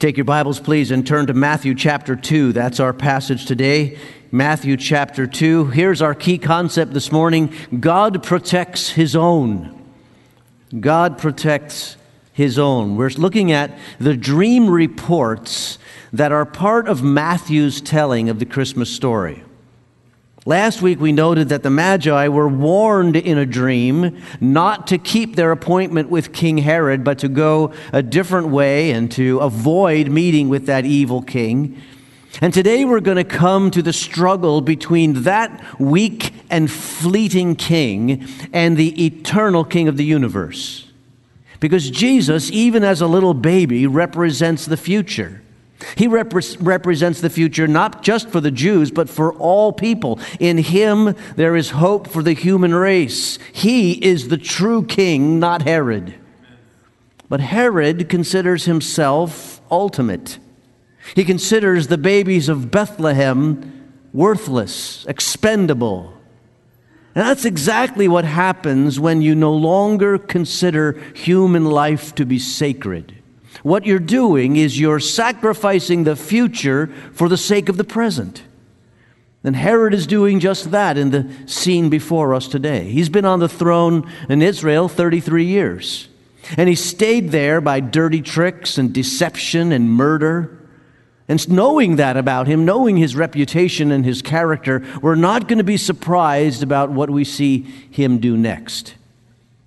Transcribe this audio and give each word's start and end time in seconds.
Take 0.00 0.16
your 0.16 0.24
Bibles, 0.24 0.58
please, 0.60 0.90
and 0.90 1.06
turn 1.06 1.26
to 1.26 1.34
Matthew 1.34 1.74
chapter 1.74 2.16
2. 2.16 2.54
That's 2.54 2.80
our 2.80 2.94
passage 2.94 3.44
today. 3.44 3.98
Matthew 4.32 4.78
chapter 4.78 5.26
2. 5.26 5.66
Here's 5.66 6.00
our 6.00 6.14
key 6.14 6.38
concept 6.38 6.94
this 6.94 7.12
morning 7.12 7.52
God 7.78 8.22
protects 8.22 8.88
his 8.88 9.14
own. 9.14 9.78
God 10.80 11.18
protects 11.18 11.98
his 12.32 12.58
own. 12.58 12.96
We're 12.96 13.10
looking 13.10 13.52
at 13.52 13.78
the 13.98 14.16
dream 14.16 14.70
reports 14.70 15.78
that 16.14 16.32
are 16.32 16.46
part 16.46 16.88
of 16.88 17.02
Matthew's 17.02 17.82
telling 17.82 18.30
of 18.30 18.38
the 18.38 18.46
Christmas 18.46 18.90
story. 18.90 19.44
Last 20.50 20.82
week 20.82 20.98
we 20.98 21.12
noted 21.12 21.48
that 21.50 21.62
the 21.62 21.70
Magi 21.70 22.26
were 22.26 22.48
warned 22.48 23.14
in 23.14 23.38
a 23.38 23.46
dream 23.46 24.20
not 24.40 24.88
to 24.88 24.98
keep 24.98 25.36
their 25.36 25.52
appointment 25.52 26.10
with 26.10 26.32
King 26.32 26.58
Herod, 26.58 27.04
but 27.04 27.20
to 27.20 27.28
go 27.28 27.72
a 27.92 28.02
different 28.02 28.48
way 28.48 28.90
and 28.90 29.12
to 29.12 29.38
avoid 29.38 30.08
meeting 30.08 30.48
with 30.48 30.66
that 30.66 30.84
evil 30.84 31.22
king. 31.22 31.80
And 32.40 32.52
today 32.52 32.84
we're 32.84 32.98
going 32.98 33.16
to 33.16 33.22
come 33.22 33.70
to 33.70 33.80
the 33.80 33.92
struggle 33.92 34.60
between 34.60 35.22
that 35.22 35.64
weak 35.78 36.34
and 36.50 36.68
fleeting 36.68 37.54
king 37.54 38.26
and 38.52 38.76
the 38.76 39.06
eternal 39.06 39.62
king 39.62 39.86
of 39.86 39.96
the 39.96 40.04
universe. 40.04 40.90
Because 41.60 41.88
Jesus, 41.92 42.50
even 42.50 42.82
as 42.82 43.00
a 43.00 43.06
little 43.06 43.34
baby, 43.34 43.86
represents 43.86 44.66
the 44.66 44.76
future. 44.76 45.39
He 45.96 46.06
repre- 46.06 46.56
represents 46.60 47.20
the 47.20 47.30
future 47.30 47.66
not 47.66 48.02
just 48.02 48.28
for 48.28 48.40
the 48.40 48.50
Jews, 48.50 48.90
but 48.90 49.08
for 49.08 49.32
all 49.34 49.72
people. 49.72 50.20
In 50.38 50.58
him, 50.58 51.14
there 51.36 51.56
is 51.56 51.70
hope 51.70 52.08
for 52.08 52.22
the 52.22 52.32
human 52.32 52.74
race. 52.74 53.38
He 53.52 53.92
is 54.04 54.28
the 54.28 54.38
true 54.38 54.84
king, 54.84 55.38
not 55.38 55.62
Herod. 55.62 56.14
But 57.28 57.40
Herod 57.40 58.08
considers 58.08 58.64
himself 58.64 59.60
ultimate. 59.70 60.38
He 61.14 61.24
considers 61.24 61.86
the 61.86 61.98
babies 61.98 62.48
of 62.48 62.70
Bethlehem 62.70 63.80
worthless, 64.12 65.06
expendable. 65.06 66.12
And 67.14 67.26
that's 67.26 67.44
exactly 67.44 68.06
what 68.06 68.24
happens 68.24 69.00
when 69.00 69.22
you 69.22 69.34
no 69.34 69.52
longer 69.52 70.18
consider 70.18 70.92
human 71.14 71.64
life 71.64 72.14
to 72.16 72.24
be 72.24 72.38
sacred. 72.38 73.19
What 73.62 73.84
you're 73.84 73.98
doing 73.98 74.56
is 74.56 74.78
you're 74.78 75.00
sacrificing 75.00 76.04
the 76.04 76.16
future 76.16 76.86
for 77.12 77.28
the 77.28 77.36
sake 77.36 77.68
of 77.68 77.76
the 77.76 77.84
present. 77.84 78.42
And 79.42 79.56
Herod 79.56 79.94
is 79.94 80.06
doing 80.06 80.38
just 80.38 80.70
that 80.70 80.98
in 80.98 81.10
the 81.10 81.30
scene 81.46 81.88
before 81.88 82.34
us 82.34 82.46
today. 82.46 82.90
He's 82.90 83.08
been 83.08 83.24
on 83.24 83.40
the 83.40 83.48
throne 83.48 84.10
in 84.28 84.42
Israel 84.42 84.88
33 84.88 85.44
years. 85.44 86.08
And 86.56 86.68
he 86.68 86.74
stayed 86.74 87.30
there 87.30 87.60
by 87.60 87.80
dirty 87.80 88.22
tricks 88.22 88.76
and 88.76 88.92
deception 88.92 89.72
and 89.72 89.90
murder. 89.90 90.58
And 91.28 91.48
knowing 91.48 91.96
that 91.96 92.16
about 92.16 92.48
him, 92.48 92.64
knowing 92.64 92.96
his 92.96 93.16
reputation 93.16 93.92
and 93.92 94.04
his 94.04 94.20
character, 94.20 94.84
we're 95.00 95.14
not 95.14 95.48
going 95.48 95.58
to 95.58 95.64
be 95.64 95.76
surprised 95.76 96.62
about 96.62 96.90
what 96.90 97.08
we 97.08 97.24
see 97.24 97.62
him 97.62 98.18
do 98.18 98.36
next. 98.36 98.94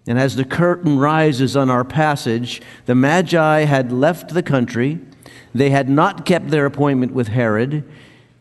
And 0.05 0.19
as 0.19 0.35
the 0.35 0.45
curtain 0.45 0.99
rises 0.99 1.55
on 1.55 1.69
our 1.69 1.85
passage, 1.85 2.61
the 2.85 2.95
Magi 2.95 3.61
had 3.61 3.91
left 3.91 4.33
the 4.33 4.43
country. 4.43 4.99
They 5.55 5.69
had 5.69 5.89
not 5.89 6.25
kept 6.25 6.49
their 6.49 6.65
appointment 6.65 7.13
with 7.13 7.29
Herod. 7.29 7.83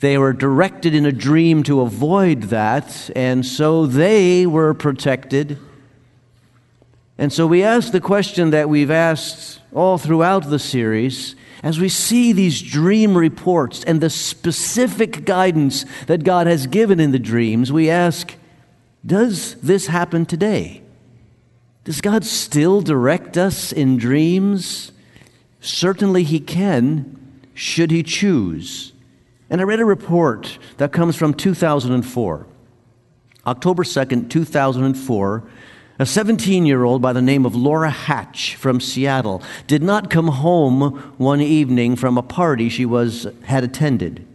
They 0.01 0.19
were 0.19 0.33
directed 0.33 0.95
in 0.95 1.07
a 1.07 1.13
dream 1.13 1.63
to 1.65 1.81
avoid 1.83 2.45
that, 2.45 3.11
and 3.15 3.47
so 3.47 3.87
they 3.87 4.47
were 4.47 4.75
protected. 4.75 5.59
And 7.17 7.33
so 7.33 7.47
we 7.47 7.63
ask 7.63 7.93
the 7.93 8.01
question 8.01 8.51
that 8.51 8.69
we've 8.69 8.91
asked 8.91 9.61
all 9.73 9.99
throughout 9.99 10.51
the 10.51 10.59
series 10.59 11.37
as 11.63 11.79
we 11.79 11.89
see 11.89 12.33
these 12.33 12.61
dream 12.61 13.17
reports 13.17 13.85
and 13.85 14.01
the 14.01 14.11
specific 14.11 15.25
guidance 15.25 15.85
that 16.09 16.25
God 16.25 16.49
has 16.49 16.67
given 16.67 16.99
in 16.99 17.13
the 17.13 17.21
dreams, 17.21 17.71
we 17.71 17.89
ask, 17.89 18.35
does 19.07 19.55
this 19.57 19.87
happen 19.87 20.27
today? 20.27 20.82
Does 21.85 22.01
God 22.01 22.25
still 22.25 22.81
direct 22.81 23.37
us 23.37 23.73
in 23.73 23.97
dreams? 23.97 24.93
Certainly 25.61 26.25
He 26.25 26.39
can, 26.39 27.41
should 27.55 27.91
He 27.91 28.03
choose. 28.03 28.93
And 29.51 29.61
I 29.61 29.65
read 29.65 29.81
a 29.81 29.85
report 29.85 30.59
that 30.77 30.93
comes 30.93 31.17
from 31.17 31.35
2004. 31.35 32.47
October 33.45 33.83
2nd, 33.83 34.31
2004, 34.31 35.45
a 35.99 36.07
17 36.07 36.65
year 36.65 36.85
old 36.85 37.03
by 37.03 37.13
the 37.13 37.21
name 37.21 37.45
of 37.45 37.57
Laura 37.57 37.91
Hatch 37.91 38.55
from 38.55 38.81
Seattle 38.81 39.43
did 39.67 39.83
not 39.83 40.11
come 40.11 40.29
home 40.29 41.15
one 41.19 41.41
evening 41.41 41.97
from 41.97 42.17
a 42.17 42.23
party 42.23 42.69
she 42.69 42.87
was, 42.87 43.27
had 43.43 43.65
attended. 43.65 44.27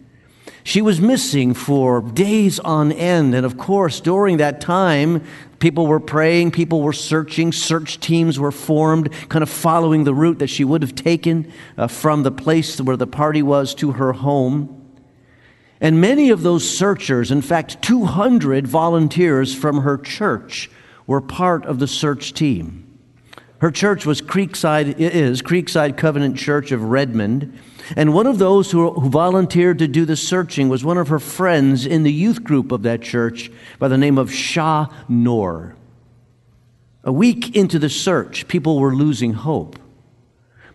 She 0.68 0.82
was 0.82 1.00
missing 1.00 1.54
for 1.54 2.02
days 2.02 2.60
on 2.60 2.92
end. 2.92 3.34
And 3.34 3.46
of 3.46 3.58
course, 3.58 4.02
during 4.02 4.36
that 4.36 4.60
time, 4.60 5.24
people 5.60 5.88
were 5.88 6.02
praying, 6.02 6.52
people 6.52 6.82
were 6.82 6.92
searching, 6.92 7.54
search 7.54 8.02
teams 8.02 8.38
were 8.38 8.52
formed, 8.52 9.10
kind 9.30 9.44
of 9.44 9.50
following 9.50 10.04
the 10.04 10.14
route 10.14 10.40
that 10.40 10.50
she 10.50 10.66
would 10.66 10.82
have 10.82 10.94
taken 10.94 11.50
uh, 11.78 11.88
from 11.88 12.24
the 12.24 12.32
place 12.32 12.82
where 12.82 12.98
the 12.98 13.08
party 13.08 13.42
was 13.42 13.74
to 13.76 13.94
her 13.94 14.12
home. 14.12 14.92
And 15.80 16.02
many 16.02 16.32
of 16.32 16.42
those 16.42 16.70
searchers, 16.70 17.32
in 17.32 17.42
fact, 17.42 17.82
200 17.82 18.68
volunteers 18.68 19.56
from 19.56 19.84
her 19.84 19.98
church, 19.98 20.70
were 21.06 21.22
part 21.22 21.66
of 21.66 21.80
the 21.80 21.88
search 21.88 22.34
team. 22.34 23.00
Her 23.60 23.72
church 23.72 24.06
was 24.06 24.22
Creekside, 24.22 24.96
is 25.00 25.42
Creekside 25.42 25.96
Covenant 25.96 26.38
Church 26.38 26.74
of 26.74 26.84
Redmond. 26.84 27.58
And 27.96 28.14
one 28.14 28.28
of 28.28 28.38
those 28.38 28.72
who, 28.72 28.92
who, 28.92 29.10
volunteered 29.10 29.80
to 29.80 29.88
do 29.88 30.06
the 30.06 30.16
searching 30.16 30.70
was 30.70 30.84
one 30.84 30.98
of 30.98 31.08
her 31.08 31.20
friends 31.20 31.86
in 31.86 32.04
the 32.04 32.12
youth 32.12 32.44
group 32.44 32.72
of 32.72 32.84
that 32.84 33.02
church 33.02 33.50
by 33.80 33.88
the 33.88 33.98
name 33.98 34.18
of 34.18 34.34
Shah 34.34 34.88
Noor. 35.08 35.76
A 37.04 37.12
week 37.12 37.56
into 37.56 37.80
the 37.80 37.90
search, 37.90 38.48
people 38.48 38.80
were 38.80 38.94
losing 38.94 39.34
hope. 39.34 39.80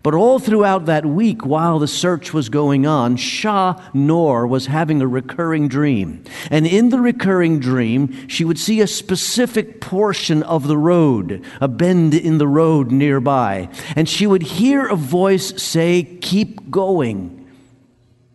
But 0.02 0.14
all 0.14 0.40
throughout 0.40 0.86
that 0.86 1.06
week, 1.06 1.46
while 1.46 1.78
the 1.78 1.86
search 1.86 2.34
was 2.34 2.48
going 2.48 2.86
on, 2.86 3.16
Shah 3.16 3.80
Noor 3.94 4.46
was 4.46 4.66
having 4.66 5.00
a 5.00 5.06
recurring 5.06 5.68
dream. 5.68 6.24
And 6.50 6.66
in 6.66 6.88
the 6.88 6.98
recurring 6.98 7.60
dream, 7.60 8.28
she 8.28 8.44
would 8.44 8.58
see 8.58 8.80
a 8.80 8.88
specific 8.88 9.80
portion 9.80 10.42
of 10.42 10.66
the 10.66 10.78
road, 10.78 11.44
a 11.60 11.68
bend 11.68 12.14
in 12.14 12.38
the 12.38 12.48
road 12.48 12.90
nearby. 12.90 13.68
And 13.94 14.08
she 14.08 14.26
would 14.26 14.42
hear 14.42 14.86
a 14.86 14.96
voice 14.96 15.62
say, 15.62 16.02
Keep 16.20 16.70
going. 16.70 17.38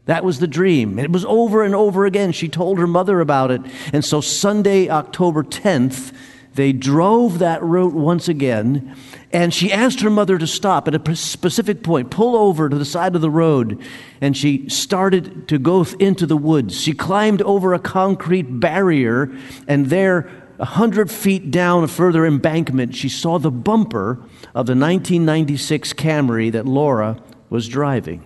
That 0.06 0.24
was 0.24 0.40
the 0.40 0.48
dream. 0.48 1.00
It 1.00 1.12
was 1.12 1.26
over 1.26 1.64
and 1.64 1.76
over 1.76 2.06
again. 2.06 2.32
She 2.32 2.48
told 2.48 2.80
her 2.80 2.88
mother 2.88 3.20
about 3.20 3.52
it. 3.52 3.62
And 3.92 4.06
so 4.06 4.22
Sunday, 4.22 4.90
October 4.90 5.44
10th, 5.44 6.14
they 6.58 6.74
drove 6.74 7.38
that 7.38 7.62
route 7.62 7.94
once 7.94 8.28
again, 8.28 8.96
and 9.32 9.54
she 9.54 9.72
asked 9.72 10.02
her 10.02 10.10
mother 10.10 10.40
to 10.40 10.48
stop 10.48 10.88
at 10.88 10.96
a 10.96 11.16
specific 11.16 11.84
point, 11.84 12.10
pull 12.10 12.36
over 12.36 12.68
to 12.68 12.76
the 12.76 12.84
side 12.84 13.16
of 13.16 13.22
the 13.22 13.30
road, 13.30 13.80
and 14.22 14.36
she 14.36 14.68
started 14.68 15.48
to 15.50 15.60
go 15.60 15.86
into 16.00 16.26
the 16.26 16.36
woods. 16.36 16.82
She 16.82 16.94
climbed 16.94 17.44
over 17.44 17.76
a 17.76 17.80
concrete 17.80 18.60
barrier, 18.60 19.32
and 19.68 19.92
there, 19.92 20.32
a 20.58 20.66
hundred 20.66 21.12
feet 21.12 21.52
down 21.52 21.84
a 21.84 21.88
further 21.88 22.26
embankment, 22.26 22.96
she 22.96 23.08
saw 23.08 23.38
the 23.38 23.52
bumper 23.52 24.14
of 24.56 24.66
the 24.66 24.74
1996 24.74 25.94
Camry 25.94 26.52
that 26.52 26.66
Laura 26.66 27.22
was 27.52 27.68
driving. 27.68 28.24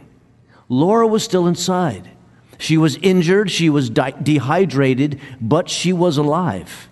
Laura 0.69 1.05
was 1.05 1.21
still 1.21 1.47
inside. 1.47 2.09
She 2.57 2.77
was 2.77 2.95
injured, 3.01 3.51
she 3.51 3.69
was 3.69 3.89
de- 3.89 4.15
dehydrated, 4.23 5.19
but 5.41 5.69
she 5.69 5.91
was 5.91 6.15
alive. 6.15 6.87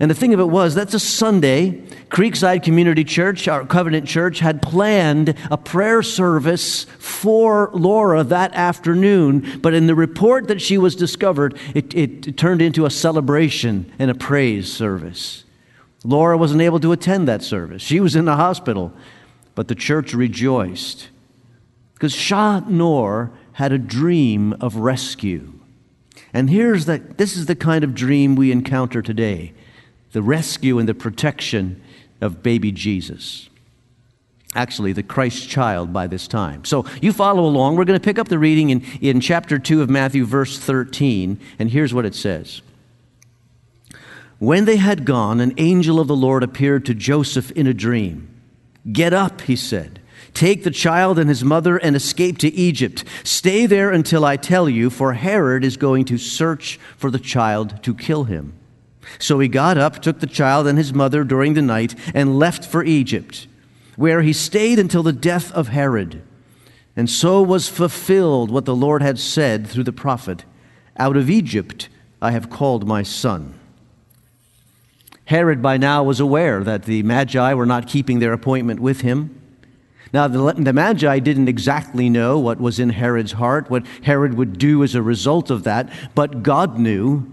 And 0.00 0.08
the 0.08 0.14
thing 0.14 0.32
of 0.32 0.38
it 0.38 0.48
was, 0.48 0.76
that's 0.76 0.94
a 0.94 1.00
Sunday. 1.00 1.82
Creekside 2.08 2.62
Community 2.62 3.02
Church, 3.02 3.48
our 3.48 3.66
covenant 3.66 4.06
church, 4.06 4.38
had 4.38 4.62
planned 4.62 5.34
a 5.50 5.56
prayer 5.56 6.02
service 6.02 6.84
for 6.84 7.70
Laura 7.72 8.22
that 8.22 8.54
afternoon. 8.54 9.60
But 9.60 9.74
in 9.74 9.88
the 9.88 9.96
report 9.96 10.46
that 10.48 10.62
she 10.62 10.78
was 10.78 10.94
discovered, 10.94 11.58
it, 11.74 11.92
it, 11.94 12.28
it 12.28 12.36
turned 12.36 12.62
into 12.62 12.86
a 12.86 12.90
celebration 12.90 13.92
and 13.98 14.08
a 14.08 14.14
praise 14.14 14.72
service. 14.72 15.44
Laura 16.04 16.38
wasn't 16.38 16.62
able 16.62 16.78
to 16.78 16.92
attend 16.92 17.26
that 17.26 17.42
service. 17.42 17.82
She 17.82 17.98
was 17.98 18.14
in 18.14 18.24
the 18.24 18.36
hospital. 18.36 18.92
But 19.56 19.66
the 19.66 19.74
church 19.74 20.14
rejoiced 20.14 21.08
because 21.94 22.14
Shah 22.14 22.60
Noor 22.60 23.32
had 23.54 23.72
a 23.72 23.78
dream 23.78 24.52
of 24.60 24.76
rescue. 24.76 25.54
And 26.32 26.48
here's 26.48 26.84
the, 26.84 26.98
this 26.98 27.36
is 27.36 27.46
the 27.46 27.56
kind 27.56 27.82
of 27.82 27.92
dream 27.92 28.36
we 28.36 28.52
encounter 28.52 29.02
today 29.02 29.54
the 30.12 30.22
rescue 30.22 30.78
and 30.78 30.88
the 30.88 30.94
protection 30.94 31.82
of 32.20 32.42
baby 32.42 32.72
Jesus. 32.72 33.48
Actually, 34.54 34.92
the 34.92 35.02
Christ 35.02 35.48
child 35.48 35.92
by 35.92 36.06
this 36.06 36.26
time. 36.26 36.64
So 36.64 36.86
you 37.02 37.12
follow 37.12 37.44
along. 37.44 37.76
We're 37.76 37.84
going 37.84 37.98
to 38.00 38.04
pick 38.04 38.18
up 38.18 38.28
the 38.28 38.38
reading 38.38 38.70
in, 38.70 38.82
in 39.00 39.20
chapter 39.20 39.58
2 39.58 39.82
of 39.82 39.90
Matthew, 39.90 40.24
verse 40.24 40.58
13. 40.58 41.38
And 41.58 41.70
here's 41.70 41.92
what 41.92 42.06
it 42.06 42.14
says 42.14 42.62
When 44.38 44.64
they 44.64 44.76
had 44.76 45.04
gone, 45.04 45.40
an 45.40 45.52
angel 45.58 46.00
of 46.00 46.08
the 46.08 46.16
Lord 46.16 46.42
appeared 46.42 46.86
to 46.86 46.94
Joseph 46.94 47.50
in 47.52 47.66
a 47.66 47.74
dream. 47.74 48.34
Get 48.90 49.12
up, 49.12 49.42
he 49.42 49.54
said 49.54 50.00
Take 50.32 50.64
the 50.64 50.70
child 50.70 51.18
and 51.18 51.28
his 51.28 51.44
mother 51.44 51.76
and 51.76 51.94
escape 51.94 52.38
to 52.38 52.48
Egypt. 52.48 53.04
Stay 53.24 53.66
there 53.66 53.90
until 53.90 54.24
I 54.24 54.36
tell 54.36 54.68
you, 54.68 54.88
for 54.88 55.12
Herod 55.12 55.64
is 55.64 55.76
going 55.76 56.04
to 56.06 56.18
search 56.18 56.78
for 56.96 57.10
the 57.10 57.18
child 57.18 57.82
to 57.82 57.94
kill 57.94 58.24
him. 58.24 58.57
So 59.18 59.38
he 59.38 59.48
got 59.48 59.78
up, 59.78 60.00
took 60.02 60.20
the 60.20 60.26
child 60.26 60.66
and 60.66 60.78
his 60.78 60.92
mother 60.92 61.24
during 61.24 61.54
the 61.54 61.62
night, 61.62 61.94
and 62.14 62.38
left 62.38 62.64
for 62.64 62.84
Egypt, 62.84 63.46
where 63.96 64.22
he 64.22 64.32
stayed 64.32 64.78
until 64.78 65.02
the 65.02 65.12
death 65.12 65.50
of 65.52 65.68
Herod. 65.68 66.22
And 66.96 67.08
so 67.08 67.40
was 67.42 67.68
fulfilled 67.68 68.50
what 68.50 68.64
the 68.64 68.74
Lord 68.74 69.02
had 69.02 69.18
said 69.18 69.66
through 69.66 69.84
the 69.84 69.92
prophet 69.92 70.44
Out 70.96 71.16
of 71.16 71.30
Egypt 71.30 71.88
I 72.20 72.32
have 72.32 72.50
called 72.50 72.86
my 72.86 73.02
son. 73.02 73.54
Herod 75.26 75.60
by 75.60 75.76
now 75.76 76.02
was 76.02 76.20
aware 76.20 76.64
that 76.64 76.84
the 76.84 77.02
Magi 77.02 77.52
were 77.54 77.66
not 77.66 77.86
keeping 77.86 78.18
their 78.18 78.32
appointment 78.32 78.80
with 78.80 79.02
him. 79.02 79.38
Now, 80.12 80.26
the, 80.26 80.54
the, 80.54 80.72
Magi 80.72 81.18
didn't 81.18 81.48
exactly 81.48 82.08
know 82.08 82.38
what 82.38 82.60
was 82.60 82.78
in 82.78 82.90
Herod's 82.90 83.32
heart, 83.32 83.68
what 83.68 83.86
Herod 84.02 84.34
would 84.34 84.58
do 84.58 84.82
as 84.82 84.94
a 84.94 85.02
result 85.02 85.50
of 85.50 85.64
that, 85.64 85.90
but 86.14 86.42
God 86.42 86.78
knew. 86.78 87.30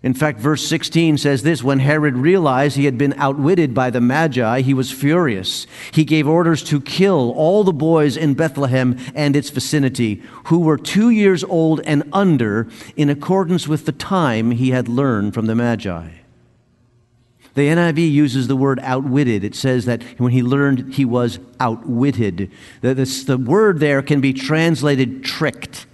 In 0.00 0.14
fact, 0.14 0.38
verse 0.38 0.64
16 0.68 1.18
says 1.18 1.42
this 1.42 1.64
When 1.64 1.80
Herod 1.80 2.16
realized 2.16 2.76
he 2.76 2.84
had 2.84 2.96
been 2.96 3.14
outwitted 3.14 3.74
by 3.74 3.90
the 3.90 4.00
Magi, 4.00 4.60
he 4.60 4.72
was 4.72 4.92
furious. 4.92 5.66
He 5.92 6.04
gave 6.04 6.28
orders 6.28 6.62
to 6.64 6.80
kill 6.80 7.32
all 7.32 7.64
the 7.64 7.72
boys 7.72 8.16
in 8.16 8.34
Bethlehem 8.34 8.96
and 9.16 9.34
its 9.34 9.50
vicinity 9.50 10.22
who 10.44 10.60
were 10.60 10.78
two 10.78 11.10
years 11.10 11.42
old 11.42 11.80
and 11.80 12.04
under, 12.12 12.68
in 12.96 13.10
accordance 13.10 13.66
with 13.66 13.86
the 13.86 13.92
time 13.92 14.52
he 14.52 14.70
had 14.70 14.88
learned 14.88 15.34
from 15.34 15.46
the 15.46 15.56
Magi. 15.56 16.10
The 17.54 17.66
NIV 17.66 18.12
uses 18.12 18.46
the 18.46 18.54
word 18.54 18.78
outwitted. 18.84 19.42
It 19.42 19.56
says 19.56 19.84
that 19.86 20.04
when 20.20 20.30
he 20.30 20.44
learned, 20.44 20.94
he 20.94 21.04
was 21.04 21.40
outwitted. 21.58 22.52
The, 22.82 22.94
the, 22.94 23.04
the 23.26 23.36
word 23.36 23.80
there 23.80 24.00
can 24.02 24.20
be 24.20 24.32
translated 24.32 25.24
tricked 25.24 25.87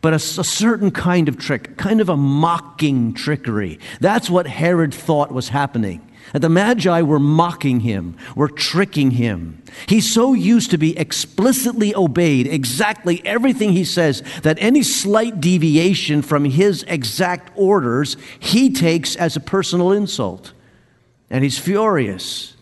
but 0.00 0.12
a, 0.12 0.16
a, 0.16 0.44
certain 0.44 0.90
kind 0.90 1.28
of 1.28 1.38
trick, 1.38 1.76
kind 1.76 2.00
of 2.00 2.08
a 2.08 2.16
mocking 2.16 3.14
trickery. 3.14 3.78
That's 4.00 4.30
what 4.30 4.46
Herod 4.46 4.94
thought 4.94 5.32
was 5.32 5.48
happening. 5.48 6.04
That 6.32 6.40
the 6.40 6.48
Magi 6.50 7.02
were 7.02 7.18
mocking 7.18 7.80
him, 7.80 8.16
were 8.36 8.48
tricking 8.48 9.12
him. 9.12 9.62
He's 9.86 10.12
so 10.12 10.34
used 10.34 10.70
to 10.70 10.78
be 10.78 10.96
explicitly 10.98 11.94
obeyed, 11.94 12.46
exactly 12.46 13.24
everything 13.24 13.72
he 13.72 13.84
says, 13.84 14.22
that 14.42 14.58
any 14.60 14.82
slight 14.82 15.40
deviation 15.40 16.20
from 16.22 16.44
his 16.44 16.84
exact 16.86 17.50
orders 17.56 18.16
he 18.38 18.70
takes 18.70 19.16
as 19.16 19.36
a 19.36 19.40
personal 19.40 19.90
insult. 19.90 20.52
And 21.30 21.44
he's 21.44 21.58
furious. 21.58 22.56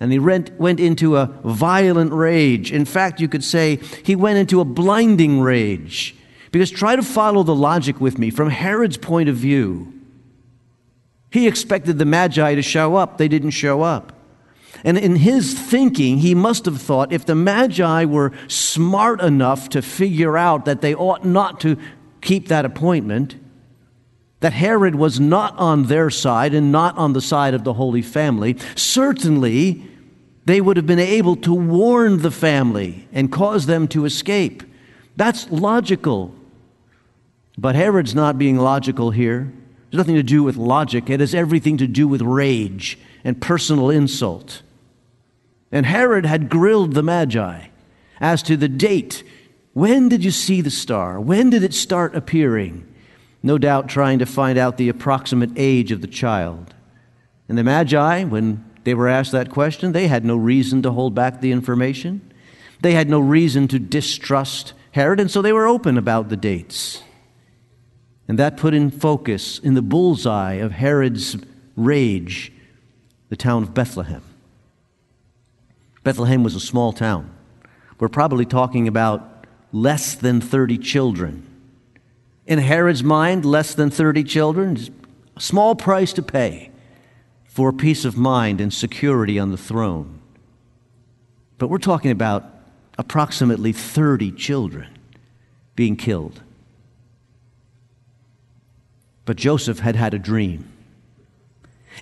And 0.00 0.10
he 0.12 0.18
went, 0.18 0.58
went 0.58 0.80
into 0.80 1.16
a 1.16 1.26
violent 1.44 2.12
rage. 2.12 2.72
In 2.72 2.86
fact, 2.86 3.20
you 3.20 3.28
could 3.28 3.44
say 3.44 3.76
he 4.02 4.16
went 4.16 4.38
into 4.38 4.60
a 4.60 4.64
blinding 4.64 5.40
rage. 5.40 6.16
Because 6.50 6.70
try 6.70 6.96
to 6.96 7.02
follow 7.02 7.42
the 7.42 7.54
logic 7.54 8.00
with 8.00 8.18
me 8.18 8.30
from 8.30 8.50
Herod's 8.50 8.96
point 8.96 9.28
of 9.28 9.36
view. 9.36 9.92
He 11.30 11.46
expected 11.46 11.98
the 11.98 12.04
Magi 12.04 12.54
to 12.54 12.62
show 12.62 12.96
up, 12.96 13.18
they 13.18 13.28
didn't 13.28 13.50
show 13.50 13.82
up. 13.82 14.12
And 14.84 14.96
in 14.96 15.16
his 15.16 15.54
thinking, 15.58 16.18
he 16.18 16.34
must 16.34 16.64
have 16.64 16.80
thought 16.80 17.12
if 17.12 17.26
the 17.26 17.34
Magi 17.34 18.04
were 18.04 18.32
smart 18.48 19.20
enough 19.20 19.68
to 19.70 19.82
figure 19.82 20.36
out 20.36 20.64
that 20.64 20.80
they 20.80 20.94
ought 20.94 21.24
not 21.24 21.60
to 21.60 21.76
keep 22.20 22.48
that 22.48 22.64
appointment, 22.64 23.36
that 24.40 24.52
Herod 24.54 24.94
was 24.94 25.20
not 25.20 25.56
on 25.58 25.84
their 25.84 26.08
side 26.08 26.54
and 26.54 26.72
not 26.72 26.96
on 26.96 27.12
the 27.12 27.20
side 27.20 27.52
of 27.52 27.64
the 27.64 27.74
Holy 27.74 28.02
Family, 28.02 28.56
certainly 28.74 29.86
they 30.46 30.60
would 30.60 30.76
have 30.76 30.86
been 30.86 30.98
able 30.98 31.36
to 31.36 31.52
warn 31.52 32.22
the 32.22 32.30
family 32.30 33.06
and 33.12 33.30
cause 33.30 33.66
them 33.66 33.86
to 33.88 34.06
escape. 34.06 34.62
That's 35.16 35.50
logical. 35.50 36.34
But 37.58 37.74
Herod's 37.74 38.14
not 38.14 38.38
being 38.38 38.56
logical 38.56 39.10
here. 39.10 39.52
There's 39.90 39.98
nothing 39.98 40.14
to 40.14 40.22
do 40.22 40.42
with 40.42 40.56
logic, 40.56 41.10
it 41.10 41.20
has 41.20 41.34
everything 41.34 41.76
to 41.78 41.86
do 41.86 42.06
with 42.06 42.22
rage 42.22 42.98
and 43.24 43.40
personal 43.40 43.90
insult. 43.90 44.62
And 45.72 45.86
Herod 45.86 46.26
had 46.26 46.48
grilled 46.48 46.94
the 46.94 47.02
Magi 47.02 47.66
as 48.20 48.42
to 48.44 48.56
the 48.56 48.68
date. 48.68 49.22
When 49.72 50.08
did 50.08 50.24
you 50.24 50.30
see 50.30 50.60
the 50.60 50.70
star? 50.70 51.20
When 51.20 51.50
did 51.50 51.62
it 51.62 51.74
start 51.74 52.14
appearing? 52.14 52.86
No 53.42 53.56
doubt 53.56 53.88
trying 53.88 54.18
to 54.18 54.26
find 54.26 54.58
out 54.58 54.76
the 54.76 54.88
approximate 54.88 55.52
age 55.56 55.92
of 55.92 56.00
the 56.00 56.06
child. 56.06 56.74
And 57.48 57.56
the 57.56 57.64
Magi, 57.64 58.24
when 58.24 58.64
they 58.84 58.94
were 58.94 59.08
asked 59.08 59.32
that 59.32 59.50
question, 59.50 59.92
they 59.92 60.08
had 60.08 60.24
no 60.24 60.36
reason 60.36 60.82
to 60.82 60.92
hold 60.92 61.14
back 61.14 61.40
the 61.40 61.52
information. 61.52 62.32
They 62.80 62.92
had 62.92 63.08
no 63.08 63.20
reason 63.20 63.68
to 63.68 63.78
distrust 63.78 64.72
Herod, 64.92 65.20
and 65.20 65.30
so 65.30 65.40
they 65.40 65.52
were 65.52 65.66
open 65.66 65.96
about 65.96 66.28
the 66.28 66.36
dates. 66.36 67.02
And 68.30 68.38
that 68.38 68.56
put 68.56 68.74
in 68.74 68.92
focus, 68.92 69.58
in 69.58 69.74
the 69.74 69.82
bullseye 69.82 70.52
of 70.52 70.70
Herod's 70.70 71.36
rage, 71.74 72.52
the 73.28 73.34
town 73.34 73.64
of 73.64 73.74
Bethlehem. 73.74 74.22
Bethlehem 76.04 76.44
was 76.44 76.54
a 76.54 76.60
small 76.60 76.92
town. 76.92 77.28
We're 77.98 78.06
probably 78.06 78.44
talking 78.46 78.86
about 78.86 79.48
less 79.72 80.14
than 80.14 80.40
30 80.40 80.78
children. 80.78 81.44
In 82.46 82.60
Herod's 82.60 83.02
mind, 83.02 83.44
less 83.44 83.74
than 83.74 83.90
30 83.90 84.22
children 84.22 84.78
a 85.36 85.40
small 85.40 85.74
price 85.74 86.12
to 86.12 86.22
pay 86.22 86.70
for 87.46 87.72
peace 87.72 88.04
of 88.04 88.16
mind 88.16 88.60
and 88.60 88.72
security 88.72 89.40
on 89.40 89.50
the 89.50 89.58
throne. 89.58 90.20
But 91.58 91.66
we're 91.66 91.78
talking 91.78 92.12
about 92.12 92.44
approximately 92.96 93.72
30 93.72 94.30
children 94.30 94.86
being 95.74 95.96
killed. 95.96 96.42
But 99.30 99.36
Joseph 99.36 99.78
had 99.78 99.94
had 99.94 100.12
a 100.12 100.18
dream. 100.18 100.68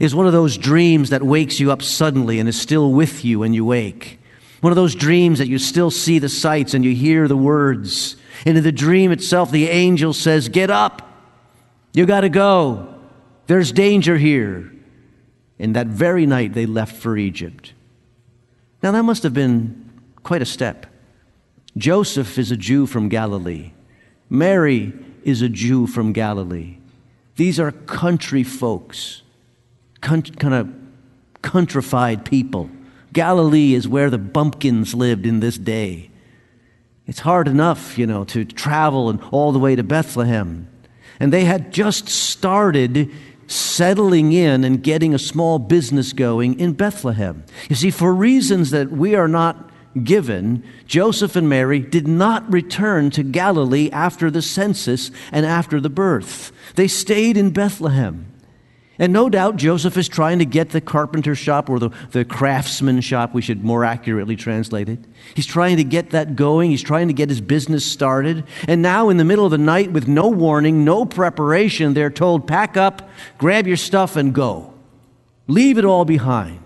It's 0.00 0.14
one 0.14 0.25
of 0.25 0.32
those 0.32 0.56
dreams 0.56 1.10
that 1.10 1.22
wakes 1.22 1.60
you 1.60 1.70
up 1.70 1.82
suddenly 1.82 2.40
and 2.40 2.48
is 2.48 2.58
still 2.58 2.90
with 2.90 3.22
you 3.22 3.40
when 3.40 3.52
you 3.52 3.66
wake. 3.66 4.19
One 4.62 4.72
of 4.72 4.76
those 4.76 4.94
dreams 4.94 5.38
that 5.38 5.46
you 5.46 5.58
still 5.58 5.90
see 5.90 6.19
the 6.19 6.30
sights 6.30 6.72
and 6.72 6.82
you 6.82 6.94
hear 6.94 7.28
the 7.28 7.36
words. 7.36 8.16
And 8.46 8.56
in 8.56 8.64
the 8.64 8.72
dream 8.72 9.12
itself, 9.12 9.50
the 9.50 9.69
angel 9.69 10.14
says, 10.14 10.48
Get 10.48 10.70
up. 10.70 11.02
You 11.92 12.06
got 12.06 12.22
to 12.22 12.30
go. 12.30 12.94
There's 13.46 13.72
danger 13.72 14.16
here. 14.16 14.72
And 15.58 15.76
that 15.76 15.88
very 15.88 16.25
night, 16.25 16.54
they 16.54 16.64
left 16.64 16.96
for 16.96 17.19
Egypt. 17.19 17.75
Now, 18.82 18.92
that 18.92 19.02
must 19.02 19.22
have 19.22 19.34
been 19.34 20.00
quite 20.22 20.40
a 20.40 20.46
step. 20.46 20.86
Joseph 21.76 22.38
is 22.38 22.50
a 22.50 22.56
Jew 22.56 22.86
from 22.86 23.10
Galilee, 23.10 23.72
Mary 24.30 24.94
is 25.25 25.42
a 25.42 25.50
Jew 25.50 25.87
from 25.87 26.14
Galilee. 26.14 26.77
These 27.38 27.61
are 27.61 27.71
country 27.71 28.42
folks, 28.42 29.23
kind 30.00 30.28
of 30.52 30.75
countrified 31.40 32.25
people. 32.25 32.68
Galilee 33.12 33.75
is 33.75 33.87
where 33.87 34.11
the 34.11 34.18
bumpkins 34.18 34.92
lived 34.92 35.25
in 35.25 35.38
this 35.38 35.57
day. 35.57 36.11
It's 37.07 37.21
hard 37.21 37.47
enough, 37.47 37.97
you 37.97 38.09
know, 38.09 38.25
to 38.25 38.45
travel 38.45 39.09
and 39.09 39.21
all 39.30 39.52
the 39.52 39.61
way 39.61 39.76
to 39.76 39.85
Bethlehem. 39.85 40.68
And 41.21 41.33
they 41.33 41.45
had 41.45 41.73
just 41.73 42.09
started 42.09 43.09
settling 43.47 44.33
in 44.33 44.64
and 44.64 44.83
getting 44.83 45.14
a 45.14 45.18
small 45.18 45.61
business 45.61 46.12
going 46.12 46.59
in 46.59 46.73
Bethlehem. 46.73 47.45
You 47.71 47.76
see, 47.76 47.92
for 47.92 48.12
reasons 48.12 48.71
that 48.73 48.90
we 48.90 49.14
are 49.14 49.28
not 49.28 49.71
given, 50.02 50.64
Joseph 50.87 51.37
and 51.37 51.49
Mary 51.49 51.78
did 51.78 52.09
not 52.09 52.52
return 52.52 53.11
to 53.11 53.23
Galilee 53.23 53.90
after 53.92 54.28
the 54.28 54.42
census 54.42 55.12
and 55.30 55.47
after 55.47 55.80
the 55.80 55.88
birth. 55.88 56.50
They 56.78 56.87
stayed 56.87 57.37
in 57.37 57.50
Bethlehem. 57.50 58.32
And 59.00 59.12
no 59.12 59.28
doubt 59.28 59.56
Joseph 59.56 59.97
is 59.97 60.08
trying 60.08 60.38
to 60.38 60.44
get 60.44 60.70
the 60.70 60.80
carpenter 60.80 61.35
shop 61.35 61.68
or 61.68 61.80
the, 61.80 61.90
the 62.12 62.25
craftsman 62.25 63.00
shop, 63.00 63.35
we 63.35 63.42
should 63.42 63.64
more 63.64 63.85
accurately 63.85 64.37
translate 64.37 64.88
it. 64.88 65.00
He's 65.35 65.44
trying 65.44 65.78
to 65.78 65.82
get 65.82 66.11
that 66.11 66.37
going. 66.37 66.70
He's 66.70 66.85
trying 66.85 67.08
to 67.08 67.14
get 67.14 67.30
his 67.30 67.40
business 67.40 67.85
started. 67.85 68.44
And 68.68 68.80
now, 68.80 69.08
in 69.08 69.16
the 69.16 69.25
middle 69.25 69.44
of 69.44 69.50
the 69.50 69.58
night, 69.58 69.90
with 69.90 70.06
no 70.06 70.28
warning, 70.28 70.85
no 70.85 71.04
preparation, 71.04 71.94
they're 71.94 72.11
told, 72.11 72.47
pack 72.47 72.76
up, 72.76 73.11
grab 73.38 73.66
your 73.66 73.76
stuff, 73.76 74.14
and 74.14 74.32
go. 74.32 74.73
Leave 75.49 75.78
it 75.78 75.85
all 75.85 76.04
behind. 76.04 76.62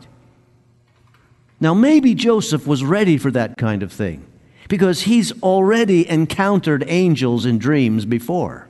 Now, 1.59 1.73
maybe 1.73 2.15
Joseph 2.15 2.67
was 2.67 2.85
ready 2.85 3.17
for 3.17 3.31
that 3.31 3.57
kind 3.57 3.83
of 3.83 3.91
thing 3.91 4.27
because 4.69 5.05
he's 5.05 5.33
already 5.43 6.07
encountered 6.07 6.85
angels 6.87 7.47
in 7.47 7.57
dreams 7.57 8.05
before. 8.05 8.69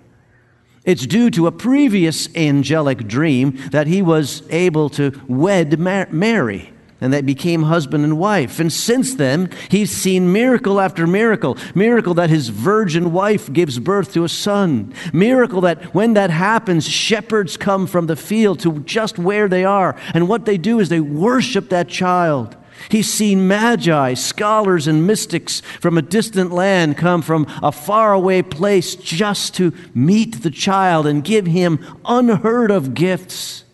It's 0.85 1.07
due 1.07 1.31
to 1.31 1.47
a 1.47 1.53
previous 1.53 2.35
angelic 2.35 3.07
dream 3.07 3.59
that 3.71 3.87
he 3.87 4.03
was 4.03 4.43
able 4.51 4.89
to 4.91 5.13
wed 5.29 5.79
Mary 5.79 6.73
and 7.03 7.13
they 7.13 7.21
became 7.21 7.65
husband 7.65 8.05
and 8.05 8.17
wife. 8.17 8.61
And 8.61 8.73
since 8.73 9.17
then, 9.17 9.51
he's 9.69 9.91
seen 9.91 10.33
miracle 10.33 10.81
after 10.81 11.05
miracle. 11.05 11.59
Miracle 11.75 12.15
that 12.15 12.31
his 12.31 12.49
virgin 12.49 13.13
wife 13.13 13.53
gives 13.53 13.81
birth 13.81 14.13
to 14.15 14.23
a 14.23 14.29
son. 14.29 14.95
Miracle 15.13 15.61
that 15.63 15.93
when 15.97 16.15
that 16.15 16.31
happens, 16.31 16.89
shepherds 16.89 17.57
come 17.57 17.89
from 17.89 18.07
the 18.07 18.15
field 18.15 18.61
to 18.61 18.79
just 18.81 19.19
where 19.19 19.49
they 19.49 19.65
are. 19.65 19.97
And 20.15 20.29
what 20.29 20.45
they 20.45 20.57
do 20.57 20.79
is 20.79 20.91
they 20.91 21.01
worship 21.01 21.71
that 21.71 21.89
child. 21.89 22.57
He's 22.89 23.13
seen 23.13 23.49
magi, 23.49 24.15
scholars, 24.15 24.87
and 24.87 25.07
mystics 25.07 25.61
from 25.81 25.99
a 25.99 26.03
distant 26.03 26.53
land 26.53 26.97
come 26.97 27.23
from 27.23 27.47
a 27.63 27.73
faraway 27.73 28.43
place 28.43 28.95
just 28.95 29.55
to 29.55 29.73
meet 29.95 30.43
the 30.43 30.51
child 30.51 31.07
and 31.07 31.25
give 31.25 31.47
him 31.47 31.85
unheard 32.05 32.71
of 32.71 32.95
gifts. 32.95 33.65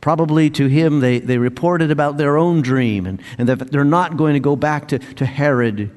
Probably 0.00 0.48
to 0.50 0.66
him, 0.66 1.00
they, 1.00 1.18
they 1.18 1.38
reported 1.38 1.90
about 1.90 2.16
their 2.16 2.38
own 2.38 2.62
dream 2.62 3.04
and, 3.06 3.22
and 3.36 3.48
that 3.48 3.70
they're 3.70 3.84
not 3.84 4.16
going 4.16 4.34
to 4.34 4.40
go 4.40 4.56
back 4.56 4.88
to, 4.88 4.98
to 4.98 5.26
Herod. 5.26 5.90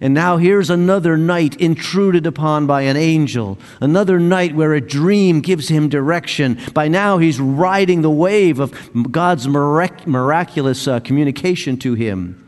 And 0.00 0.12
now 0.12 0.36
here's 0.36 0.70
another 0.70 1.16
night 1.16 1.56
intruded 1.56 2.26
upon 2.26 2.66
by 2.66 2.82
an 2.82 2.96
angel, 2.96 3.58
another 3.80 4.18
night 4.18 4.54
where 4.54 4.74
a 4.74 4.80
dream 4.80 5.40
gives 5.40 5.68
him 5.68 5.88
direction. 5.88 6.58
By 6.72 6.88
now 6.88 7.18
he's 7.18 7.40
riding 7.40 8.02
the 8.02 8.10
wave 8.10 8.58
of 8.58 8.72
God's 9.12 9.46
mirac- 9.46 10.06
miraculous 10.06 10.88
uh, 10.88 11.00
communication 11.00 11.76
to 11.78 11.94
him. 11.94 12.40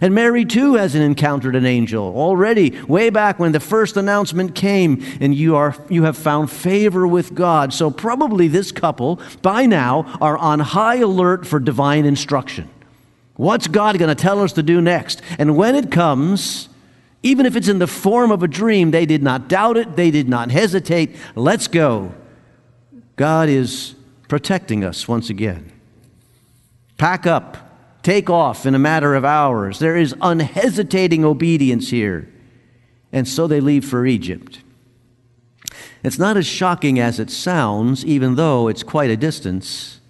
And 0.00 0.16
Mary 0.16 0.44
too 0.44 0.74
hasn't 0.74 1.04
encountered 1.04 1.54
an 1.54 1.64
angel 1.64 2.16
already, 2.16 2.70
way 2.82 3.08
back 3.10 3.38
when 3.38 3.52
the 3.52 3.60
first 3.60 3.96
announcement 3.96 4.54
came, 4.56 5.04
and 5.20 5.32
you, 5.32 5.54
are, 5.54 5.76
you 5.88 6.02
have 6.02 6.16
found 6.16 6.50
favor 6.50 7.06
with 7.06 7.36
God. 7.36 7.72
So, 7.72 7.88
probably 7.88 8.48
this 8.48 8.72
couple 8.72 9.20
by 9.42 9.66
now 9.66 10.18
are 10.20 10.36
on 10.36 10.58
high 10.58 10.96
alert 10.96 11.46
for 11.46 11.60
divine 11.60 12.04
instruction. 12.04 12.68
What's 13.34 13.68
God 13.68 13.96
going 13.98 14.08
to 14.14 14.20
tell 14.20 14.42
us 14.42 14.52
to 14.54 14.62
do 14.62 14.80
next? 14.80 15.22
And 15.38 15.56
when 15.56 15.76
it 15.76 15.92
comes, 15.92 16.68
even 17.22 17.46
if 17.46 17.56
it's 17.56 17.68
in 17.68 17.78
the 17.78 17.86
form 17.86 18.30
of 18.30 18.42
a 18.42 18.48
dream, 18.48 18.90
they 18.90 19.06
did 19.06 19.22
not 19.22 19.48
doubt 19.48 19.76
it, 19.76 19.96
they 19.96 20.10
did 20.10 20.28
not 20.28 20.50
hesitate. 20.50 21.16
Let's 21.34 21.68
go. 21.68 22.14
God 23.16 23.48
is 23.48 23.94
protecting 24.28 24.84
us 24.84 25.06
once 25.06 25.30
again. 25.30 25.70
Pack 26.96 27.26
up 27.26 27.72
take 28.02 28.28
off 28.28 28.66
in 28.66 28.74
a 28.74 28.78
matter 28.78 29.14
of 29.14 29.24
hours. 29.24 29.78
There 29.78 29.96
is 29.96 30.14
unhesitating 30.20 31.24
obedience 31.24 31.90
here. 31.90 32.28
And 33.12 33.28
so 33.28 33.46
they 33.46 33.60
leave 33.60 33.84
for 33.84 34.06
Egypt. 34.06 34.60
It's 36.02 36.18
not 36.18 36.36
as 36.36 36.46
shocking 36.46 36.98
as 36.98 37.20
it 37.20 37.30
sounds, 37.30 38.04
even 38.04 38.34
though 38.34 38.68
it's 38.68 38.82
quite 38.82 39.10
a 39.10 39.16
distance. 39.16 40.00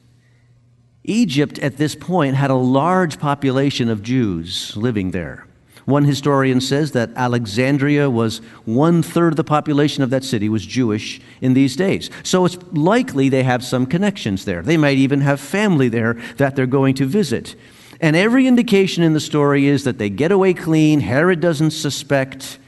Egypt 1.04 1.58
at 1.58 1.76
this 1.76 1.94
point 1.94 2.36
had 2.36 2.50
a 2.50 2.54
large 2.54 3.18
population 3.18 3.88
of 3.88 4.02
Jews 4.02 4.76
living 4.76 5.10
there. 5.10 5.46
One 5.84 6.04
historian 6.04 6.60
says 6.60 6.92
that 6.92 7.10
Alexandria 7.16 8.08
was 8.08 8.38
one 8.64 9.02
third 9.02 9.32
of 9.32 9.36
the 9.36 9.44
population 9.44 10.02
of 10.02 10.10
that 10.10 10.22
city 10.22 10.48
was 10.48 10.64
Jewish 10.64 11.20
in 11.40 11.54
these 11.54 11.74
days. 11.74 12.08
So 12.22 12.44
it's 12.44 12.56
likely 12.72 13.28
they 13.28 13.42
have 13.42 13.64
some 13.64 13.86
connections 13.86 14.44
there. 14.44 14.62
They 14.62 14.76
might 14.76 14.98
even 14.98 15.22
have 15.22 15.40
family 15.40 15.88
there 15.88 16.14
that 16.36 16.54
they're 16.54 16.66
going 16.66 16.94
to 16.96 17.06
visit. 17.06 17.56
And 18.00 18.14
every 18.14 18.46
indication 18.46 19.02
in 19.02 19.12
the 19.12 19.20
story 19.20 19.66
is 19.66 19.84
that 19.84 19.98
they 19.98 20.10
get 20.10 20.32
away 20.32 20.54
clean. 20.54 21.00
Herod 21.00 21.40
doesn't 21.40 21.72
suspect. 21.72 22.58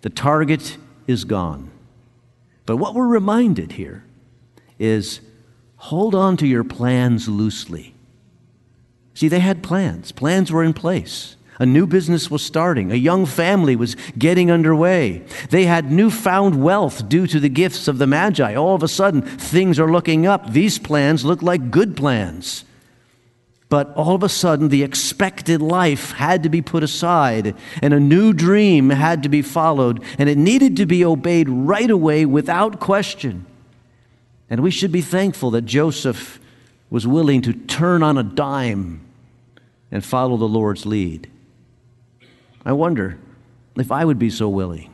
The 0.00 0.10
target 0.10 0.76
is 1.06 1.24
gone. 1.24 1.70
But 2.64 2.76
what 2.76 2.94
we're 2.94 3.06
reminded 3.06 3.72
here 3.72 4.04
is 4.78 5.20
hold 5.76 6.14
on 6.14 6.36
to 6.38 6.46
your 6.46 6.64
plans 6.64 7.28
loosely. 7.28 7.94
See, 9.14 9.28
they 9.28 9.40
had 9.40 9.62
plans, 9.62 10.10
plans 10.10 10.50
were 10.50 10.64
in 10.64 10.72
place. 10.72 11.36
A 11.58 11.66
new 11.66 11.86
business 11.86 12.30
was 12.30 12.44
starting. 12.44 12.90
A 12.90 12.96
young 12.96 13.26
family 13.26 13.76
was 13.76 13.94
getting 14.16 14.50
underway. 14.50 15.22
They 15.50 15.64
had 15.64 15.92
newfound 15.92 16.62
wealth 16.62 17.08
due 17.08 17.26
to 17.26 17.38
the 17.38 17.48
gifts 17.48 17.88
of 17.88 17.98
the 17.98 18.06
Magi. 18.06 18.54
All 18.54 18.74
of 18.74 18.82
a 18.82 18.88
sudden, 18.88 19.22
things 19.22 19.78
are 19.78 19.90
looking 19.90 20.26
up. 20.26 20.52
These 20.52 20.78
plans 20.78 21.24
look 21.24 21.42
like 21.42 21.70
good 21.70 21.96
plans. 21.96 22.64
But 23.68 23.94
all 23.96 24.14
of 24.14 24.22
a 24.22 24.28
sudden, 24.28 24.68
the 24.68 24.82
expected 24.82 25.62
life 25.62 26.12
had 26.12 26.42
to 26.42 26.50
be 26.50 26.60
put 26.60 26.82
aside, 26.82 27.54
and 27.80 27.94
a 27.94 28.00
new 28.00 28.34
dream 28.34 28.90
had 28.90 29.22
to 29.22 29.30
be 29.30 29.40
followed, 29.40 30.02
and 30.18 30.28
it 30.28 30.36
needed 30.36 30.76
to 30.76 30.84
be 30.84 31.02
obeyed 31.02 31.48
right 31.48 31.90
away 31.90 32.26
without 32.26 32.80
question. 32.80 33.46
And 34.50 34.60
we 34.60 34.70
should 34.70 34.92
be 34.92 35.00
thankful 35.00 35.50
that 35.52 35.62
Joseph 35.62 36.38
was 36.90 37.06
willing 37.06 37.40
to 37.40 37.54
turn 37.54 38.02
on 38.02 38.18
a 38.18 38.22
dime 38.22 39.00
and 39.90 40.04
follow 40.04 40.36
the 40.36 40.44
Lord's 40.44 40.84
lead. 40.84 41.30
I 42.64 42.72
wonder 42.72 43.18
if 43.76 43.90
I 43.90 44.04
would 44.04 44.18
be 44.18 44.30
so 44.30 44.48
willing. 44.48 44.92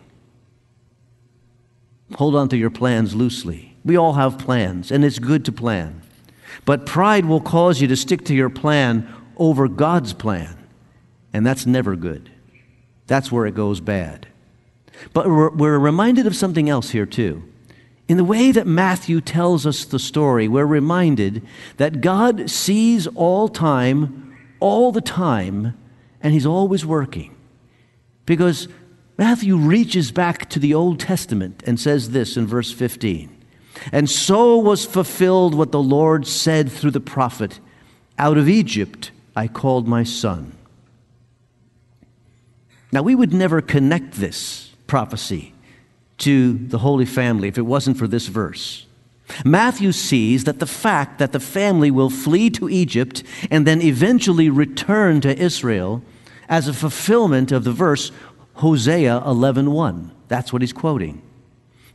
Hold 2.15 2.35
on 2.35 2.49
to 2.49 2.57
your 2.57 2.71
plans 2.71 3.15
loosely. 3.15 3.77
We 3.85 3.97
all 3.97 4.15
have 4.15 4.39
plans, 4.39 4.91
and 4.91 5.05
it's 5.05 5.19
good 5.19 5.45
to 5.45 5.53
plan. 5.53 6.03
But 6.65 6.87
pride 6.87 7.27
will 7.27 7.41
cause 7.41 7.81
you 7.81 7.89
to 7.89 7.97
stick 7.97 8.25
to 8.27 8.35
your 8.35 8.51
plan 8.51 9.13
over 9.37 9.69
God's 9.69 10.13
plan. 10.13 10.57
And 11.33 11.47
that's 11.47 11.67
never 11.67 11.97
good. 11.97 12.31
That's 13.07 13.31
where 13.31 13.47
it 13.47 13.55
goes 13.55 13.81
bad. 13.81 14.29
But 15.13 15.27
we're, 15.27 15.51
we're 15.51 15.79
reminded 15.79 16.27
of 16.27 16.35
something 16.35 16.69
else 16.69 16.91
here, 16.91 17.07
too. 17.07 17.45
In 18.09 18.17
the 18.17 18.25
way 18.25 18.53
that 18.53 18.67
Matthew 18.67 19.21
tells 19.21 19.67
us 19.67 19.85
the 19.85 19.99
story, 19.99 20.49
we're 20.49 20.65
reminded 20.65 21.47
that 21.77 22.01
God 22.01 22.51
sees 22.51 23.07
all 23.09 23.49
time, 23.49 24.37
all 24.61 24.93
the 24.93 25.03
time, 25.03 25.79
and 26.23 26.33
He's 26.33 26.47
always 26.47 26.87
working. 26.87 27.35
Because 28.29 28.69
Matthew 29.17 29.57
reaches 29.57 30.13
back 30.13 30.49
to 30.51 30.61
the 30.61 30.75
Old 30.75 31.01
Testament 31.01 31.65
and 31.67 31.81
says 31.81 32.11
this 32.11 32.37
in 32.37 32.47
verse 32.47 32.71
15 32.71 33.35
and 33.93 34.09
so 34.09 34.59
was 34.59 34.85
fulfilled 34.85 35.55
what 35.55 35.73
the 35.73 35.83
Lord 35.83 36.27
said 36.27 36.71
through 36.71 36.91
the 36.93 37.01
prophet 37.01 37.61
Out 38.19 38.37
of 38.37 38.49
Egypt 38.49 39.11
I 39.37 39.49
called 39.49 39.87
my 39.87 40.03
son. 40.03 40.53
Now, 42.91 43.03
we 43.03 43.15
would 43.15 43.35
never 43.35 43.61
connect 43.61 44.15
this 44.15 44.71
prophecy 44.87 45.53
to 46.19 46.55
the 46.55 46.79
Holy 46.79 47.05
Family 47.05 47.47
if 47.47 47.59
it 47.59 47.63
wasn't 47.67 47.99
for 47.99 48.09
this 48.09 48.27
verse. 48.27 48.87
Matthew 49.45 49.93
sees 49.93 50.45
that 50.45 50.59
the 50.59 50.67
fact 50.67 51.19
that 51.19 51.33
the 51.33 51.41
family 51.41 51.91
will 51.91 52.09
flee 52.09 52.49
to 52.51 52.69
Egypt 52.69 53.23
and 53.51 53.67
then 53.67 53.83
eventually 53.83 54.49
return 54.49 55.21
to 55.21 55.39
Israel 55.39 56.03
as 56.49 56.69
a 56.69 56.73
fulfillment 56.73 57.53
of 57.53 57.65
the 57.65 57.73
verse 57.73 58.11
Hosea 58.55 59.23
11:1. 59.25 60.11
That's 60.29 60.53
what 60.53 60.63
he's 60.63 60.73
quoting. 60.73 61.23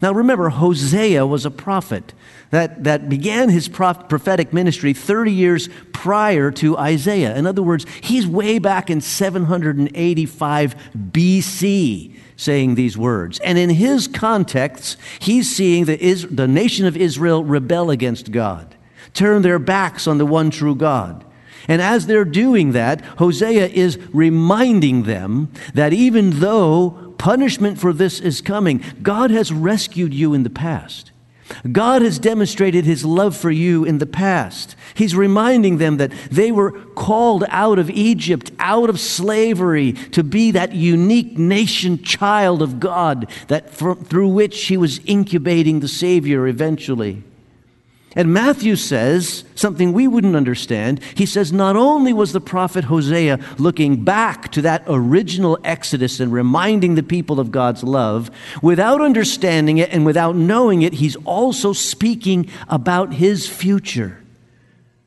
Now 0.02 0.12
remember, 0.12 0.50
Hosea 0.50 1.26
was 1.26 1.46
a 1.46 1.52
prophet 1.52 2.14
that, 2.50 2.84
that 2.84 3.08
began 3.08 3.48
his 3.50 3.70
prophetic 3.70 4.52
ministry 4.52 4.94
30 4.94 5.32
years 5.32 5.70
prior 5.94 6.52
to 6.52 6.78
Isaiah. 6.78 7.34
In 7.36 7.48
other 7.48 7.64
words, 7.64 7.86
he's 8.02 8.28
way 8.28 8.60
back 8.60 8.90
in 8.90 9.00
785 9.00 10.76
BC 10.94 12.16
saying 12.36 12.76
these 12.76 12.98
words. 12.98 13.40
And 13.40 13.58
in 13.58 13.70
his 13.70 14.10
context, 14.10 14.98
he's 15.20 15.56
seeing 15.56 15.86
the, 15.86 15.98
Is- 16.04 16.28
the 16.28 16.48
nation 16.48 16.86
of 16.86 16.98
Israel 16.98 17.44
rebel 17.44 17.90
against 17.90 18.32
God, 18.32 18.76
turn 19.14 19.42
their 19.42 19.60
backs 19.60 20.06
on 20.06 20.18
the 20.18 20.26
one 20.26 20.52
true 20.52 20.76
God. 20.76 21.24
And 21.68 21.82
as 21.82 22.06
they're 22.06 22.26
doing 22.26 22.72
that, 22.74 23.02
Hosea 23.18 23.68
is 23.68 23.98
reminding 24.12 25.04
them 25.04 25.52
that 25.74 25.94
even 25.94 26.40
though 26.40 27.14
punishment 27.24 27.80
for 27.80 27.94
this 27.94 28.20
is 28.20 28.42
coming. 28.42 28.84
God 29.02 29.32
has 29.32 29.54
rescued 29.54 30.14
you 30.14 30.34
in 30.34 30.44
the 30.44 30.50
past. 30.50 31.12
God 31.72 32.02
has 32.02 32.20
demonstrated 32.20 32.84
his 32.84 33.06
love 33.06 33.34
for 33.34 33.50
you 33.50 33.86
in 33.86 34.00
the 34.00 34.06
past. 34.06 34.76
He's 34.94 35.16
reminding 35.16 35.78
them 35.78 35.96
that 35.98 36.12
they 36.30 36.52
were 36.52 36.72
called 36.72 37.46
out 37.48 37.80
of 37.80 37.90
Egypt, 37.90 38.52
out 38.60 38.90
of 38.90 39.00
slavery, 39.00 39.94
to 40.12 40.22
be 40.22 40.52
that 40.52 40.74
unique 40.74 41.38
nation 41.38 42.04
child 42.04 42.62
of 42.62 42.82
God 42.82 43.30
that 43.48 43.74
through 43.74 44.28
which 44.28 44.66
he 44.66 44.76
was 44.76 45.00
incubating 45.06 45.80
the 45.80 45.88
Savior 45.88 46.46
eventually. 46.46 47.24
And 48.16 48.32
Matthew 48.32 48.76
says 48.76 49.44
something 49.56 49.92
we 49.92 50.08
wouldn't 50.08 50.36
understand. 50.36 51.02
He 51.16 51.26
says, 51.26 51.52
not 51.52 51.76
only 51.76 52.14
was 52.14 52.32
the 52.32 52.40
prophet 52.40 52.84
Hosea 52.84 53.40
looking 53.58 54.04
back 54.04 54.52
to 54.52 54.62
that 54.62 54.84
original 54.88 55.58
Exodus 55.64 56.20
and 56.20 56.32
reminding 56.32 56.94
the 56.94 57.02
people 57.02 57.40
of 57.40 57.52
God's 57.52 57.84
love, 57.84 58.30
without 58.62 59.02
understanding 59.02 59.80
it 59.80 59.90
and 59.92 60.06
without 60.06 60.36
knowing 60.36 60.84
it, 60.84 60.94
he's 60.94 61.16
also 61.26 61.74
speaking 61.74 62.50
about 62.68 63.14
his 63.16 63.48
future. 63.48 64.20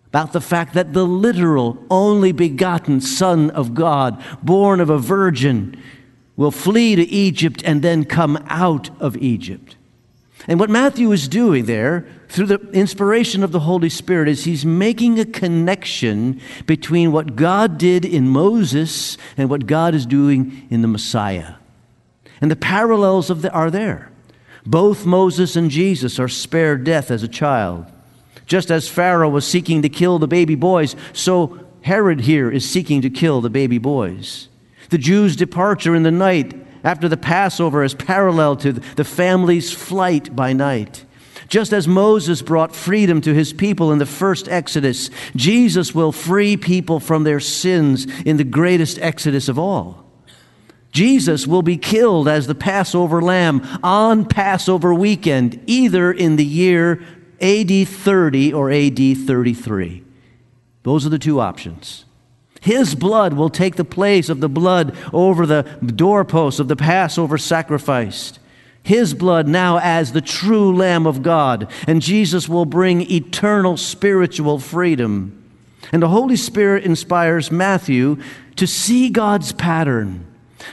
About 0.08 0.32
the 0.32 0.40
fact 0.40 0.75
that 0.75 0.92
the 0.92 1.06
literal, 1.06 1.78
only 1.90 2.32
begotten 2.32 3.00
Son 3.00 3.50
of 3.50 3.75
God, 3.75 4.20
born 4.42 4.80
of 4.80 4.90
a 4.90 4.98
virgin, 4.98 5.80
will 6.36 6.50
flee 6.50 6.96
to 6.96 7.02
Egypt 7.02 7.62
and 7.64 7.82
then 7.82 8.04
come 8.04 8.36
out 8.48 8.90
of 9.00 9.16
Egypt. 9.18 9.75
And 10.49 10.61
what 10.61 10.71
Matthew 10.71 11.11
is 11.12 11.28
doing 11.28 11.64
there, 11.64 12.07
through 12.28 12.47
the 12.47 12.61
inspiration 12.71 13.43
of 13.43 13.52
the 13.52 13.61
Holy 13.61 13.88
Spirit, 13.88 14.28
is 14.28 14.45
he's 14.45 14.64
making 14.64 15.19
a 15.19 15.25
connection 15.25 16.40
between 16.66 17.11
what 17.11 17.37
God 17.37 17.78
did 17.78 18.05
in 18.05 18.28
Moses 18.28 19.16
and 19.37 19.49
what 19.49 19.66
God 19.66 19.95
is 19.95 20.07
doing 20.07 20.66
in 20.71 20.83
the 20.83 20.88
Messiah. 20.88 21.55
And 22.40 22.50
the 22.50 22.57
parallels 22.57 23.31
of 23.31 23.43
the, 23.43 23.50
are 23.50 23.71
there. 23.71 24.12
Both 24.64 25.07
Moses 25.07 25.57
and 25.57 25.71
Jesus 25.71 26.19
are 26.19 26.28
spared 26.28 26.85
death 26.85 27.11
as 27.11 27.23
a 27.23 27.28
child. 27.28 27.87
Just 28.47 28.71
as 28.71 28.88
Pharaoh 28.88 29.28
was 29.28 29.47
seeking 29.47 29.83
to 29.83 29.88
kill 29.88 30.19
the 30.19 30.28
baby 30.28 30.55
boys, 30.55 30.95
so 31.12 31.59
Herod 31.83 32.21
here 32.21 32.50
is 32.50 32.69
seeking 32.69 33.00
to 33.02 33.11
kill 33.11 33.40
the 33.40 33.50
baby 33.50 33.78
boys. 33.78 34.49
The 34.90 34.99
Jews' 34.99 35.35
departure 35.35 35.95
in 35.95 36.02
the 36.02 36.11
night 36.11 36.65
after 36.87 37.09
the 37.09 37.16
Passover 37.16 37.83
is 37.83 37.95
parallel 37.95 38.55
to 38.59 38.73
the 38.73 39.05
family's 39.05 39.73
flight 39.73 40.37
by 40.37 40.52
night. 40.52 41.05
Just 41.49 41.73
as 41.73 41.88
Moses 41.88 42.43
brought 42.43 42.76
freedom 42.76 43.21
to 43.23 43.35
his 43.35 43.52
people 43.52 43.90
in 43.90 43.99
the 43.99 44.07
first 44.07 44.49
Exodus, 44.49 45.11
Jesus 45.35 45.93
will 45.93 46.12
free 46.12 46.57
people 46.57 47.00
from 47.00 47.25
their 47.25 47.40
sins 47.40 48.07
in 48.23 48.37
the 48.37 48.45
greatest 48.45 49.00
Exodus 49.00 49.49
of 49.49 49.59
all. 49.59 50.05
Jesus 50.93 51.45
will 51.45 51.62
be 51.62 51.76
killed 51.76 52.28
as 52.28 52.47
the 52.47 52.55
Passover 52.55 53.21
lamb 53.21 53.66
on 53.83 54.25
Passover 54.25 54.95
weekend, 54.95 55.61
either 55.66 56.12
in 56.12 56.37
the 56.37 56.45
year 56.45 57.02
AD 57.40 57.88
30 57.88 58.52
or 58.52 58.71
AD 58.71 58.97
33. 58.97 60.05
Those 60.85 61.05
are 61.05 61.11
the 61.11 61.19
two 61.19 61.40
options. 61.40 62.05
His 62.66 62.96
blood 62.96 63.35
will 63.35 63.49
take 63.49 63.76
the 63.76 63.85
place 63.85 64.28
of 64.28 64.40
the 64.40 64.49
blood 64.49 64.96
over 65.12 65.46
the 65.46 65.62
doorposts 65.62 66.58
of 66.58 66.66
the 66.66 66.75
Passover 66.75 67.38
sacrifice. 67.38 68.40
His 68.82 69.14
blood 69.14 69.46
now 69.46 69.78
as 69.78 70.11
the 70.11 70.20
true 70.20 70.75
Lamb 70.75 71.06
of 71.06 71.23
God, 71.23 71.70
and 71.87 72.02
Jesus 72.02 72.49
will 72.49 72.64
bring 72.64 73.08
eternal 73.08 73.76
spiritual 73.76 74.58
freedom. 74.58 75.44
And 75.92 76.02
the 76.02 76.08
Holy 76.08 76.35
Spirit 76.35 76.82
inspires 76.82 77.52
Matthew 77.52 78.20
to 78.56 78.66
see 78.66 79.11
God's 79.11 79.52
pattern, 79.52 80.26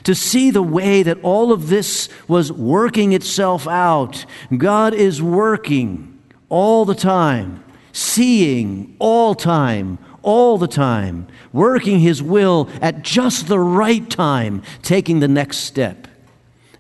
to 0.03 0.15
see 0.15 0.49
the 0.49 0.63
way 0.63 1.03
that 1.03 1.21
all 1.21 1.51
of 1.51 1.69
this 1.69 2.09
was 2.27 2.51
working 2.51 3.13
itself 3.13 3.67
out. 3.67 4.25
God 4.57 4.95
is 4.95 5.21
working 5.21 6.19
all 6.49 6.85
the 6.85 6.95
time, 6.95 7.63
seeing 7.91 8.95
all 8.97 9.35
time, 9.35 9.99
all 10.23 10.57
the 10.57 10.67
time, 10.67 11.27
working 11.51 11.99
His 11.99 12.23
will 12.23 12.69
at 12.81 13.03
just 13.03 13.47
the 13.47 13.59
right 13.59 14.09
time, 14.09 14.63
taking 14.81 15.19
the 15.19 15.27
next 15.27 15.57
step. 15.57 16.07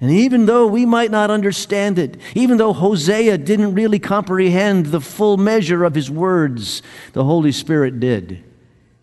And 0.03 0.11
even 0.11 0.47
though 0.47 0.67
we 0.67 0.85
might 0.85 1.11
not 1.11 1.31
understand 1.31 1.97
it, 1.97 2.17
even 2.35 2.57
though 2.57 2.73
Hosea 2.73 3.37
didn't 3.37 3.73
really 3.73 3.99
comprehend 3.99 4.87
the 4.87 4.99
full 4.99 5.37
measure 5.37 5.85
of 5.85 5.95
his 5.95 6.11
words, 6.11 6.81
the 7.13 7.23
Holy 7.23 7.53
Spirit 7.53 8.01
did. 8.01 8.43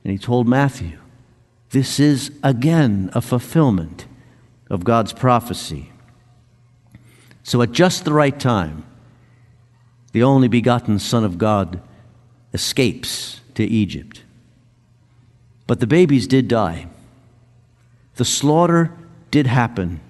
And 0.05 0.13
he 0.13 0.19
told 0.19 0.47
Matthew, 0.47 0.99
This 1.71 1.99
is 1.99 2.33
again 2.43 3.11
a 3.15 3.23
fulfillment 3.23 4.07
of 4.69 4.85
God's 4.85 5.15
prophecy. 5.15 5.91
So, 7.43 7.63
at 7.63 7.73
just 7.73 8.05
the 8.05 8.13
right 8.13 8.39
time, 8.39 8.85
the 10.13 10.23
only 10.23 10.49
begotten 10.49 10.99
Son 10.99 11.25
of 11.25 11.39
God 11.39 11.81
escapes 12.53 13.41
to 13.55 13.65
Egypt. 13.65 14.23
But 15.71 15.79
the 15.79 15.87
babies 15.87 16.27
did 16.27 16.49
die. 16.49 16.89
The 18.17 18.25
slaughter 18.25 18.93
did 19.31 19.47
happen 19.47 20.01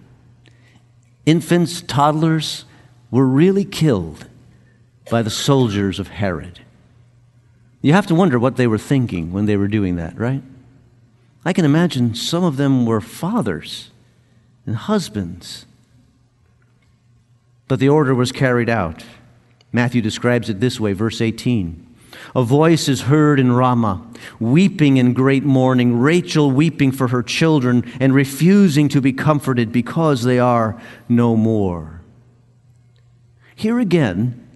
infants, 1.27 1.83
toddlers 1.83 2.65
were 3.11 3.27
really 3.27 3.67
killed 3.67 4.27
by 5.11 5.21
the 5.21 5.29
soldiers 5.29 5.99
of 5.99 6.09
Herod. 6.09 6.61
You 7.83 7.93
have 7.93 8.07
to 8.07 8.15
wonder 8.15 8.39
what 8.39 8.57
they 8.57 8.67
were 8.67 8.79
thinking 8.79 9.35
when 9.35 9.45
they 9.45 9.59
were 9.59 9.69
doing 9.69 9.97
that, 9.97 10.19
right? 10.19 10.43
I 11.45 11.53
can 11.53 11.67
imagine 11.67 12.15
some 12.15 12.43
of 12.43 12.57
them 12.57 12.87
were 12.87 13.03
fathers 13.03 13.91
and 14.65 14.77
husbands. 14.77 15.67
But 17.69 17.81
the 17.81 17.91
order 17.91 18.15
was 18.15 18.33
carried 18.33 18.71
out. 18.71 19.05
Matthew 19.73 20.01
describes 20.01 20.49
it 20.49 20.61
this 20.61 20.81
way, 20.81 20.95
verse 20.95 21.21
18. 21.21 21.90
A 22.35 22.43
voice 22.43 22.89
is 22.89 23.03
heard 23.03 23.41
in 23.41 23.53
Ramah, 23.53 24.07
weeping 24.39 24.97
in 24.97 25.15
great 25.15 25.45
mourning, 25.45 25.99
Rachel 25.99 26.51
weeping 26.51 26.93
for 26.93 27.09
her 27.09 27.23
children 27.23 27.91
and 28.01 28.15
refusing 28.15 28.89
to 28.91 29.01
be 29.01 29.13
comforted 29.13 29.73
because 29.73 30.23
they 30.23 30.39
are 30.39 30.81
no 31.09 31.37
more. 31.37 32.01
Here 33.55 33.79
again, 33.79 34.47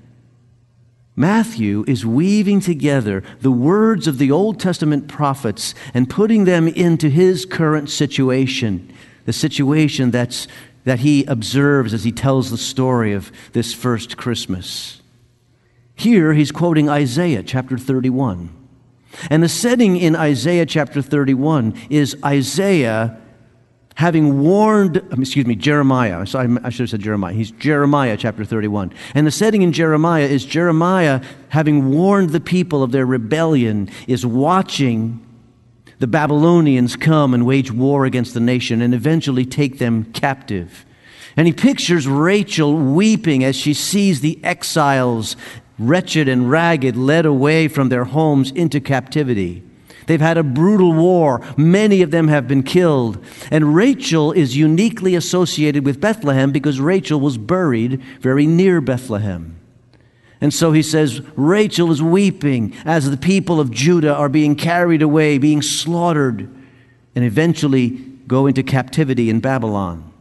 Matthew 1.17 1.85
is 1.87 2.05
weaving 2.05 2.61
together 2.61 3.23
the 3.41 3.53
words 3.53 4.07
of 4.07 4.19
the 4.19 4.31
Old 4.31 4.59
Testament 4.59 5.09
prophets 5.09 5.75
and 5.93 6.11
putting 6.11 6.45
them 6.45 6.67
into 6.67 7.09
his 7.09 7.47
current 7.47 7.89
situation, 7.89 8.93
the 9.25 9.33
situation 9.33 10.11
that's, 10.11 10.49
that 10.85 11.01
he 11.01 11.25
observes 11.27 11.95
as 11.95 12.03
he 12.03 12.11
tells 12.11 12.51
the 12.51 12.59
story 12.59 13.13
of 13.13 13.31
this 13.53 13.73
first 13.73 14.17
Christmas. 14.17 15.03
Here 15.95 16.33
he's 16.33 16.51
quoting 16.51 16.89
Isaiah 16.89 17.43
chapter 17.43 17.79
31. 17.79 18.51
And 19.31 19.43
the 19.43 19.49
setting 19.49 19.97
in 19.97 20.17
Isaiah 20.17 20.67
chapter 20.67 21.01
31 21.01 21.75
is 21.89 22.17
Isaiah 22.25 23.21
having 23.95 24.41
warned, 24.41 24.99
um, 25.13 25.23
excuse 25.23 25.47
me, 25.47 25.55
Jeremiah. 25.55 26.27
Sorry, 26.27 26.49
I 26.65 26.71
should 26.71 26.81
have 26.81 26.91
said 26.91 27.01
Jeremiah. 27.01 27.33
He's 27.33 27.53
Jeremiah 27.53 28.17
chapter 28.17 28.45
31. 28.45 28.93
And 29.15 29.27
the 29.27 29.31
setting 29.31 29.63
in 29.63 29.73
Jeremiah 29.73 30.25
is 30.25 30.45
Jeremiah, 30.45 31.23
having 31.51 31.91
warned 31.91 32.31
the 32.31 32.41
people 32.41 32.83
of 32.83 32.91
their 32.91 33.07
rebellion, 33.07 33.89
is 34.09 34.27
watching 34.27 35.25
the 36.01 36.09
Babylonians 36.09 36.97
come 36.97 37.35
and 37.35 37.47
wage 37.47 37.71
war 37.71 38.05
against 38.05 38.35
the 38.35 38.41
nation 38.41 38.83
and 38.83 38.93
eventually 38.93 39.47
take 39.47 39.79
them 39.79 40.05
captive. 40.13 40.85
And 41.37 41.47
he 41.47 41.53
pictures 41.53 42.07
Rachel 42.07 42.77
weeping 42.77 43.43
as 43.45 43.57
she 43.57 43.75
sees 43.75 44.21
the 44.21 44.43
exiles 44.45 45.37
wretched 45.79 46.29
and 46.29 46.51
ragged, 46.51 46.97
led 46.97 47.27
away 47.27 47.69
from 47.69 47.89
their 47.89 48.05
homes 48.05 48.51
into 48.53 48.81
captivity. 48.81 49.63
They've 50.07 50.21
had 50.21 50.37
a 50.37 50.43
brutal 50.43 50.93
war. 50.93 51.41
Many 51.57 52.03
of 52.03 52.11
them 52.11 52.29
have 52.29 52.47
been 52.47 52.63
killed. 52.63 53.25
And 53.51 53.75
Rachel 53.75 54.33
is 54.33 54.57
uniquely 54.57 55.15
associated 55.15 55.85
with 55.85 56.01
Bethlehem 56.01 56.53
because 56.53 56.81
Rachel 56.81 57.21
was 57.21 57.39
buried 57.39 58.03
very 58.21 58.47
near 58.47 58.81
Bethlehem. 58.81 59.59
And 60.41 60.53
so 60.53 60.73
he 60.73 60.83
says, 60.83 61.23
Rachel 61.37 61.91
is 61.91 62.03
weeping 62.03 62.75
as 62.85 63.11
the 63.11 63.17
people 63.17 63.61
of 63.61 63.71
Judah 63.71 64.15
are 64.15 64.29
being 64.29 64.57
carried 64.57 65.01
away, 65.01 65.39
being 65.39 65.63
slaughtered, 65.63 66.55
and 67.15 67.25
eventually 67.25 67.89
go 68.27 68.47
into 68.47 68.63
captivity 68.63 69.31
in 69.31 69.41
Babylon. 69.41 70.13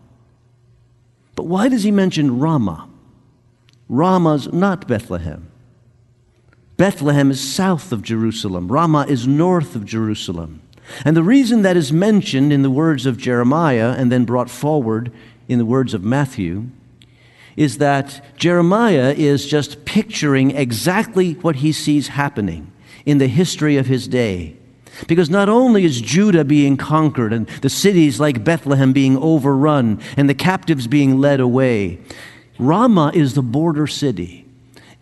But 1.35 1.47
why 1.47 1.67
does 1.67 1.83
he 1.83 1.91
mention 1.91 2.39
Ramah? 2.39 2.87
Ramah's 3.93 4.51
not 4.51 4.88
Bethlehem. 4.88 5.51
Bethlehem 6.77 7.29
is 7.29 7.39
south 7.39 7.91
of 7.91 8.01
Jerusalem. 8.01 8.67
Ramah 8.67 9.06
is 9.08 9.27
north 9.27 9.75
of 9.75 9.86
Jerusalem. 9.86 10.62
And 11.06 11.15
the 11.15 11.23
reason 11.23 11.62
that 11.62 11.77
is 11.77 11.93
mentioned 11.93 12.51
in 12.51 12.63
the 12.63 12.71
words 12.71 13.06
of 13.06 13.19
Jeremiah 13.19 13.93
and 13.95 14.12
then 14.12 14.25
brought 14.25 14.49
forward 14.49 15.12
in 15.47 15.60
the 15.60 15.65
words 15.65 15.93
of 15.93 16.03
Matthew 16.03 16.69
is 17.56 17.77
that 17.77 18.36
Jeremiah 18.36 19.13
is 19.15 19.45
just 19.45 19.86
picturing 19.86 20.51
exactly 20.51 21.34
what 21.34 21.58
he 21.58 21.71
sees 21.71 22.08
happening 22.08 22.71
in 23.06 23.19
the 23.19 23.27
history 23.27 23.77
of 23.77 23.86
his 23.86 24.08
day. 24.08 24.58
Because 25.08 25.29
not 25.29 25.49
only 25.49 25.86
is 25.86 26.01
Judah 26.01 26.43
being 26.43 26.77
conquered 26.77 27.32
and 27.32 27.47
the 27.62 27.69
cities 27.69 28.19
like 28.19 28.43
Bethlehem 28.43 28.91
being 28.91 29.17
overrun 29.17 30.01
and 30.17 30.27
the 30.27 30.36
captives 30.36 30.88
being 30.88 31.19
led 31.19 31.39
away, 31.39 31.99
Ramah 32.59 33.11
is 33.13 33.33
the 33.33 33.41
border 33.41 33.87
city. 33.87 34.43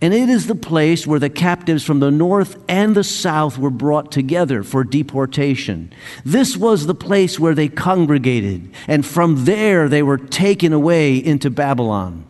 And 0.04 0.16
it 0.16 0.30
is 0.30 0.48
the 0.48 0.56
place 0.56 1.06
where 1.06 1.20
the 1.20 1.30
captives 1.30 1.84
from 1.84 2.00
the 2.00 2.10
north 2.10 2.58
and 2.68 2.96
the 2.96 3.04
south 3.04 3.60
were 3.60 3.70
brought 3.70 4.12
together 4.12 4.64
for 4.64 4.84
deportation. 4.84 5.94
This 6.26 6.58
was 6.58 6.88
the 6.88 6.96
place 6.96 7.40
where 7.40 7.54
they 7.54 7.68
congregated, 7.68 8.74
and 8.88 9.06
from 9.06 9.46
there 9.46 9.88
they 9.88 10.02
were 10.02 10.18
taken 10.18 10.74
away 10.74 11.18
into 11.18 11.52
Babylon. 11.52 12.26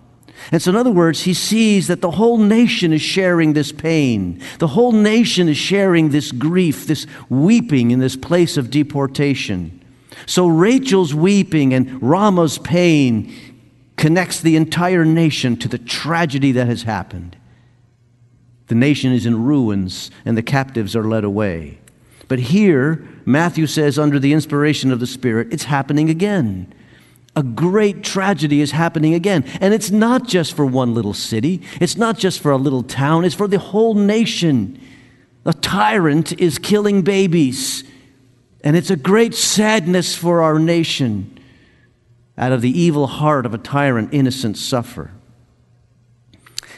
And 0.51 0.62
so, 0.62 0.71
in 0.71 0.75
other 0.75 0.91
words, 0.91 1.21
he 1.21 1.34
sees 1.34 1.88
that 1.88 2.01
the 2.01 2.12
whole 2.12 2.38
nation 2.38 2.91
is 2.91 3.01
sharing 3.01 3.53
this 3.53 3.71
pain. 3.71 4.41
The 4.60 4.67
whole 4.67 4.91
nation 4.91 5.47
is 5.47 5.57
sharing 5.57 6.10
this 6.10 6.31
grief, 6.34 6.88
this 6.88 7.07
weeping 7.29 7.91
in 7.91 7.99
this 7.99 8.17
place 8.17 8.57
of 8.57 8.69
deportation. 8.69 9.79
So, 10.25 10.47
Rachel's 10.47 11.13
weeping 11.13 11.73
and 11.73 12.01
Ramah's 12.01 12.57
pain 12.57 13.34
connects 14.01 14.41
the 14.41 14.55
entire 14.55 15.05
nation 15.05 15.55
to 15.55 15.67
the 15.67 15.77
tragedy 15.77 16.51
that 16.53 16.65
has 16.65 16.81
happened. 16.83 17.37
The 18.65 18.73
nation 18.73 19.11
is 19.11 19.27
in 19.27 19.43
ruins 19.43 20.09
and 20.25 20.35
the 20.35 20.41
captives 20.41 20.95
are 20.95 21.03
led 21.03 21.23
away. 21.23 21.77
But 22.27 22.39
here, 22.39 23.07
Matthew 23.25 23.67
says, 23.67 23.99
under 23.99 24.17
the 24.17 24.33
inspiration 24.33 24.91
of 24.91 24.99
the 24.99 25.05
Spirit, 25.05 25.53
it's 25.53 25.65
happening 25.65 26.09
again. 26.09 26.73
A 27.35 27.43
great 27.43 28.03
tragedy 28.03 28.59
is 28.61 28.71
happening 28.71 29.13
again. 29.13 29.43
And 29.61 29.71
it's 29.71 29.91
not 29.91 30.27
just 30.27 30.55
for 30.55 30.65
one 30.65 30.95
little 30.95 31.13
city, 31.13 31.61
it's 31.79 31.95
not 31.95 32.17
just 32.17 32.39
for 32.39 32.49
a 32.49 32.57
little 32.57 32.81
town, 32.81 33.23
it's 33.23 33.35
for 33.35 33.47
the 33.47 33.59
whole 33.59 33.93
nation. 33.93 34.81
A 35.45 35.53
tyrant 35.53 36.41
is 36.41 36.57
killing 36.57 37.03
babies. 37.03 37.83
And 38.63 38.75
it's 38.75 38.89
a 38.89 38.95
great 38.95 39.35
sadness 39.35 40.15
for 40.15 40.41
our 40.41 40.57
nation. 40.57 41.37
Out 42.41 42.51
of 42.51 42.62
the 42.62 42.77
evil 42.77 43.06
heart 43.06 43.45
of 43.45 43.54
a 43.54 43.60
tyrant, 43.60 44.10
innocents 44.12 44.60
suffer. 44.60 45.12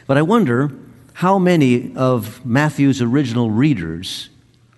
But 0.06 0.18
I 0.18 0.22
wonder 0.22 0.72
how 1.14 1.40
many 1.40 1.96
of 1.96 2.46
Matthew's 2.46 3.02
original 3.02 3.50
readers 3.50 4.30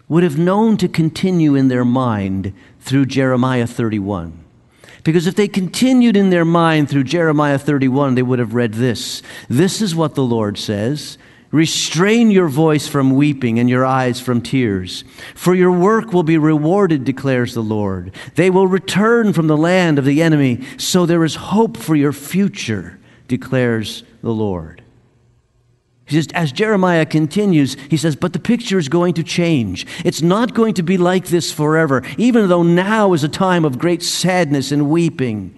would 0.08 0.22
have 0.22 0.38
known 0.38 0.78
to 0.78 0.88
continue 0.88 1.56
in 1.56 1.70
their 1.70 1.84
mind 1.84 2.54
through 2.80 3.08
Jeremiah 3.08 3.66
31. 3.66 4.44
Because 5.04 5.26
if 5.26 5.36
they 5.36 5.48
continued 5.48 6.16
in 6.16 6.30
their 6.30 6.46
mind 6.46 6.90
through 6.90 7.06
Jeremiah 7.06 7.58
31, 7.58 8.14
they 8.14 8.22
would 8.22 8.40
have 8.40 8.54
read 8.54 8.76
this 8.76 9.24
This 9.50 9.82
is 9.82 9.96
what 9.96 10.14
the 10.14 10.24
Lord 10.24 10.58
says 10.58 11.18
Restrain 11.56 12.32
your 12.32 12.50
voice 12.50 12.86
from 12.86 13.16
weeping 13.16 13.60
and 13.60 13.70
your 13.70 13.86
eyes 13.86 14.20
from 14.20 14.42
tears, 14.42 15.06
for 15.36 15.56
your 15.56 15.72
work 15.72 16.12
will 16.12 16.22
be 16.22 16.38
rewarded, 16.38 17.06
declares 17.06 17.54
the 17.54 17.64
Lord. 17.64 18.12
They 18.36 18.50
will 18.50 18.68
return 18.68 19.32
from 19.32 19.48
the 19.48 19.56
land 19.56 19.98
of 19.98 20.04
the 20.04 20.22
enemy, 20.22 20.66
so 20.78 21.06
there 21.06 21.24
is 21.24 21.36
hope 21.36 21.78
for 21.78 21.96
your 21.96 22.12
future, 22.12 23.00
declares 23.30 24.04
the 24.22 24.34
Lord. 24.34 24.84
He 26.04 26.18
says, 26.18 26.28
as 26.34 26.52
Jeremiah 26.52 27.06
continues, 27.06 27.78
he 27.90 27.96
says, 27.96 28.18
but 28.18 28.34
the 28.34 28.40
picture 28.40 28.78
is 28.78 28.90
going 28.90 29.14
to 29.14 29.24
change. 29.24 29.88
It's 30.04 30.22
not 30.22 30.56
going 30.56 30.74
to 30.74 30.84
be 30.84 30.98
like 30.98 31.28
this 31.28 31.54
forever. 31.54 32.04
Even 32.18 32.50
though 32.50 32.64
now 32.64 33.14
is 33.14 33.24
a 33.24 33.30
time 33.30 33.64
of 33.64 33.80
great 33.80 34.04
sadness 34.04 34.74
and 34.74 34.90
weeping, 34.90 35.58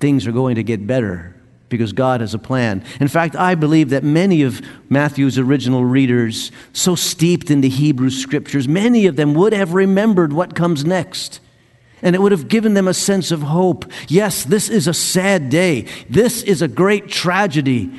things 0.00 0.26
are 0.26 0.32
going 0.32 0.56
to 0.56 0.62
get 0.62 0.86
better 0.86 1.31
because 1.72 1.92
God 1.92 2.20
has 2.20 2.34
a 2.34 2.38
plan. 2.38 2.84
In 3.00 3.08
fact, 3.08 3.34
I 3.34 3.56
believe 3.56 3.90
that 3.90 4.04
many 4.04 4.42
of 4.42 4.62
Matthew's 4.88 5.38
original 5.38 5.84
readers, 5.84 6.52
so 6.72 6.94
steeped 6.94 7.50
in 7.50 7.62
the 7.62 7.68
Hebrew 7.68 8.10
scriptures, 8.10 8.68
many 8.68 9.06
of 9.06 9.16
them 9.16 9.34
would 9.34 9.52
have 9.52 9.74
remembered 9.74 10.32
what 10.32 10.54
comes 10.54 10.84
next. 10.84 11.40
And 12.00 12.14
it 12.14 12.20
would 12.20 12.32
have 12.32 12.48
given 12.48 12.74
them 12.74 12.86
a 12.86 12.94
sense 12.94 13.30
of 13.32 13.42
hope. 13.42 13.90
Yes, 14.06 14.44
this 14.44 14.68
is 14.68 14.86
a 14.86 14.94
sad 14.94 15.50
day. 15.50 15.86
This 16.08 16.42
is 16.42 16.62
a 16.62 16.68
great 16.68 17.08
tragedy. 17.08 17.90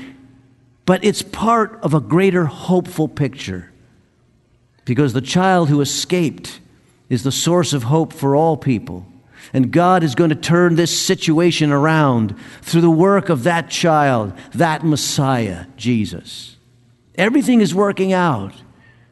But 0.86 1.04
it's 1.04 1.22
part 1.22 1.80
of 1.82 1.94
a 1.94 2.00
greater 2.00 2.46
hopeful 2.46 3.08
picture. 3.08 3.72
Because 4.86 5.14
the 5.14 5.22
child 5.22 5.70
who 5.70 5.82
escaped 5.82 6.60
is 7.10 7.24
the 7.24 7.32
source 7.32 7.74
of 7.74 7.84
hope 7.84 8.14
for 8.14 8.36
all 8.36 8.58
people. 8.58 9.06
And 9.52 9.72
God 9.72 10.04
is 10.04 10.16
going 10.16 10.30
to 10.30 10.36
turn 10.36 10.76
this 10.76 10.98
situation 10.98 11.72
around 11.72 12.36
through 12.62 12.82
the 12.82 12.90
work 12.90 13.30
of 13.30 13.44
that 13.44 13.70
child, 13.70 14.34
that 14.54 14.84
Messiah, 14.84 15.66
Jesus. 15.76 16.58
Everything 17.16 17.62
is 17.62 17.76
working 17.76 18.14
out 18.14 18.54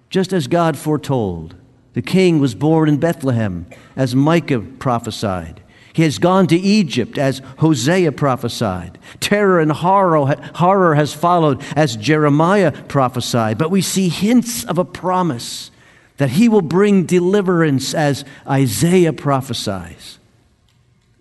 just 0.10 0.34
as 0.34 0.48
God 0.48 0.78
foretold. 0.78 1.56
The 1.94 2.02
king 2.02 2.40
was 2.40 2.56
born 2.56 2.88
in 2.88 2.98
Bethlehem, 2.98 3.66
as 3.96 4.16
Micah 4.16 4.62
prophesied. 4.62 5.62
He 5.94 6.04
has 6.04 6.20
gone 6.20 6.48
to 6.48 6.56
Egypt, 6.56 7.18
as 7.18 7.42
Hosea 7.58 8.14
prophesied. 8.14 8.98
Terror 9.20 9.60
and 9.60 9.72
horror, 9.72 10.36
horror 10.56 10.96
has 10.96 11.14
followed, 11.14 11.62
as 11.76 11.98
Jeremiah 11.98 12.72
prophesied. 12.72 13.58
But 13.58 13.72
we 13.72 13.82
see 13.82 14.08
hints 14.08 14.64
of 14.64 14.78
a 14.78 14.86
promise 14.86 15.70
that 16.16 16.32
he 16.32 16.48
will 16.48 16.62
bring 16.62 17.06
deliverance, 17.06 17.94
as 17.94 18.24
Isaiah 18.48 19.12
prophesies. 19.12 20.20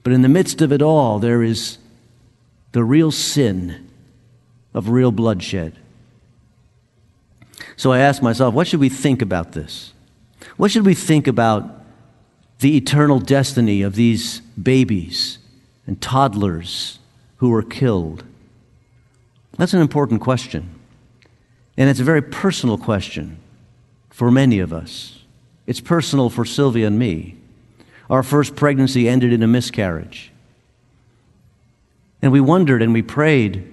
But 0.02 0.12
in 0.12 0.22
the 0.22 0.28
midst 0.28 0.62
of 0.62 0.72
it 0.72 0.82
all, 0.82 1.18
there 1.18 1.42
is 1.42 1.78
the 2.72 2.84
real 2.84 3.10
sin 3.10 3.88
of 4.72 4.88
real 4.88 5.12
bloodshed. 5.12 5.76
So 7.76 7.92
I 7.92 7.98
asked 7.98 8.22
myself, 8.22 8.54
what 8.54 8.66
should 8.66 8.80
we 8.80 8.88
think 8.88 9.22
about 9.22 9.52
this? 9.52 9.92
What 10.56 10.70
should 10.70 10.86
we 10.86 10.94
think 10.94 11.26
about 11.26 11.64
the 12.60 12.76
eternal 12.76 13.18
destiny 13.18 13.82
of 13.82 13.94
these 13.94 14.40
babies 14.62 15.38
and 15.86 16.00
toddlers 16.00 16.98
who 17.36 17.50
were 17.50 17.62
killed? 17.62 18.24
That's 19.56 19.74
an 19.74 19.80
important 19.80 20.20
question. 20.20 20.78
And 21.76 21.88
it's 21.88 22.00
a 22.00 22.04
very 22.04 22.22
personal 22.22 22.78
question 22.78 23.38
for 24.10 24.30
many 24.30 24.58
of 24.58 24.72
us. 24.72 25.22
It's 25.66 25.80
personal 25.80 26.30
for 26.30 26.44
Sylvia 26.44 26.86
and 26.86 26.98
me. 26.98 27.36
Our 28.10 28.24
first 28.24 28.56
pregnancy 28.56 29.08
ended 29.08 29.32
in 29.32 29.42
a 29.42 29.46
miscarriage. 29.46 30.32
And 32.20 32.32
we 32.32 32.40
wondered 32.40 32.82
and 32.82 32.92
we 32.92 33.02
prayed 33.02 33.72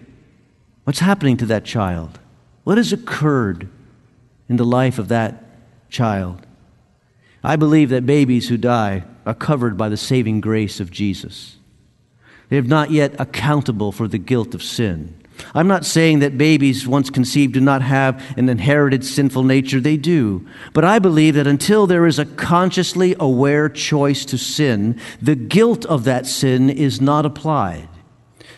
what's 0.84 1.00
happening 1.00 1.36
to 1.38 1.45
that 1.47 1.65
child? 1.65 2.19
What 2.63 2.78
has 2.78 2.93
occurred 2.93 3.67
in 4.47 4.58
the 4.58 4.63
life 4.63 5.00
of 5.00 5.08
that 5.08 5.43
child? 5.89 6.45
I 7.43 7.56
believe 7.56 7.89
that 7.89 8.06
babies 8.06 8.47
who 8.47 8.58
die 8.58 9.04
are 9.26 9.34
covered 9.34 9.76
by 9.76 9.89
the 9.89 9.97
saving 9.97 10.39
grace 10.39 10.80
of 10.80 10.91
Jesus. 10.91 11.58
They 12.50 12.58
are 12.58 12.62
not 12.62 12.91
yet 12.91 13.19
accountable 13.19 13.91
for 13.91 14.08
the 14.08 14.17
guilt 14.17 14.54
of 14.54 14.63
sin. 14.63 15.16
I'm 15.54 15.67
not 15.67 15.86
saying 15.86 16.19
that 16.19 16.38
babies, 16.38 16.88
once 16.88 17.10
conceived, 17.10 17.54
do 17.54 17.62
not 17.62 17.82
have 17.82 18.23
an 18.38 18.50
inherited 18.50 19.06
sinful 19.06 19.43
nature. 19.43 19.80
They 19.80 19.97
do. 19.97 20.47
But 20.73 20.84
I 20.84 21.00
believe 21.00 21.36
that 21.36 21.47
until 21.47 21.88
there 21.88 22.06
is 22.06 22.19
a 22.19 22.26
consciously 22.26 23.15
aware 23.19 23.69
choice 23.69 24.26
to 24.26 24.38
sin, 24.38 25.00
the 25.21 25.36
guilt 25.36 25.86
of 25.86 26.04
that 26.06 26.26
sin 26.26 26.69
is 26.69 27.00
not 27.02 27.26
applied. 27.26 27.88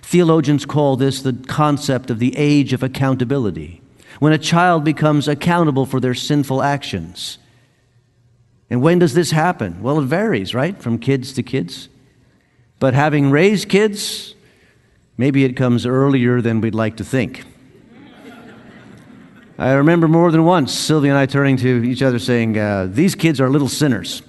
Theologians 0.01 0.65
call 0.65 0.95
this 0.95 1.21
the 1.21 1.33
concept 1.33 2.09
of 2.09 2.19
the 2.19 2.35
age 2.35 2.73
of 2.73 2.81
accountability, 2.81 3.81
when 4.19 4.33
a 4.33 4.37
child 4.37 4.83
becomes 4.83 5.27
accountable 5.27 5.85
for 5.85 5.99
their 5.99 6.15
sinful 6.15 6.63
actions. 6.63 7.37
And 8.69 8.81
when 8.81 8.99
does 8.99 9.13
this 9.13 9.31
happen? 9.31 9.81
Well, 9.81 9.99
it 9.99 10.05
varies, 10.05 10.55
right, 10.55 10.79
from 10.81 10.99
kids 10.99 11.33
to 11.33 11.43
kids. 11.43 11.89
But 12.79 12.93
having 12.93 13.31
raised 13.31 13.67
kids, 13.69 14.35
Maybe 15.19 15.43
it 15.43 15.57
comes 15.57 15.85
earlier 15.85 16.39
than 16.39 16.61
we'd 16.61 16.73
like 16.73 16.95
to 16.95 17.03
think. 17.03 17.43
I 19.57 19.73
remember 19.73 20.07
more 20.07 20.31
than 20.31 20.45
once 20.45 20.73
Sylvia 20.73 21.11
and 21.11 21.19
I 21.19 21.25
turning 21.25 21.57
to 21.57 21.83
each 21.83 22.01
other 22.01 22.19
saying, 22.19 22.57
uh, 22.57 22.87
These 22.89 23.15
kids 23.15 23.41
are 23.41 23.49
little 23.49 23.67
sinners. 23.67 24.21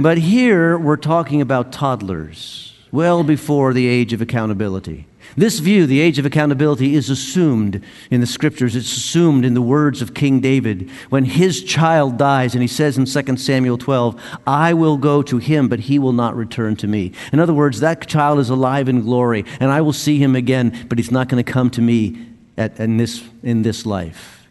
but 0.00 0.18
here 0.18 0.76
we're 0.76 0.96
talking 0.96 1.40
about 1.40 1.70
toddlers, 1.70 2.76
well 2.90 3.22
before 3.22 3.72
the 3.72 3.86
age 3.86 4.12
of 4.12 4.20
accountability. 4.20 5.06
This 5.36 5.58
view, 5.58 5.86
the 5.86 6.00
age 6.00 6.18
of 6.18 6.26
accountability, 6.26 6.94
is 6.94 7.10
assumed 7.10 7.82
in 8.10 8.20
the 8.20 8.26
scriptures. 8.26 8.76
It's 8.76 8.96
assumed 8.96 9.44
in 9.44 9.54
the 9.54 9.62
words 9.62 10.00
of 10.00 10.14
King 10.14 10.40
David 10.40 10.88
when 11.10 11.24
his 11.24 11.64
child 11.64 12.16
dies, 12.16 12.54
and 12.54 12.62
he 12.62 12.68
says 12.68 12.96
in 12.96 13.04
2 13.04 13.36
Samuel 13.36 13.78
12, 13.78 14.20
I 14.46 14.74
will 14.74 14.96
go 14.96 15.22
to 15.22 15.38
him, 15.38 15.68
but 15.68 15.80
he 15.80 15.98
will 15.98 16.12
not 16.12 16.36
return 16.36 16.76
to 16.76 16.86
me. 16.86 17.12
In 17.32 17.40
other 17.40 17.54
words, 17.54 17.80
that 17.80 18.06
child 18.06 18.38
is 18.38 18.48
alive 18.48 18.88
in 18.88 19.02
glory, 19.02 19.44
and 19.58 19.70
I 19.70 19.80
will 19.80 19.92
see 19.92 20.18
him 20.18 20.36
again, 20.36 20.86
but 20.88 20.98
he's 20.98 21.10
not 21.10 21.28
going 21.28 21.42
to 21.42 21.52
come 21.52 21.70
to 21.70 21.82
me 21.82 22.26
at, 22.56 22.78
in, 22.78 22.96
this, 22.96 23.24
in 23.42 23.62
this 23.62 23.84
life. 23.84 24.46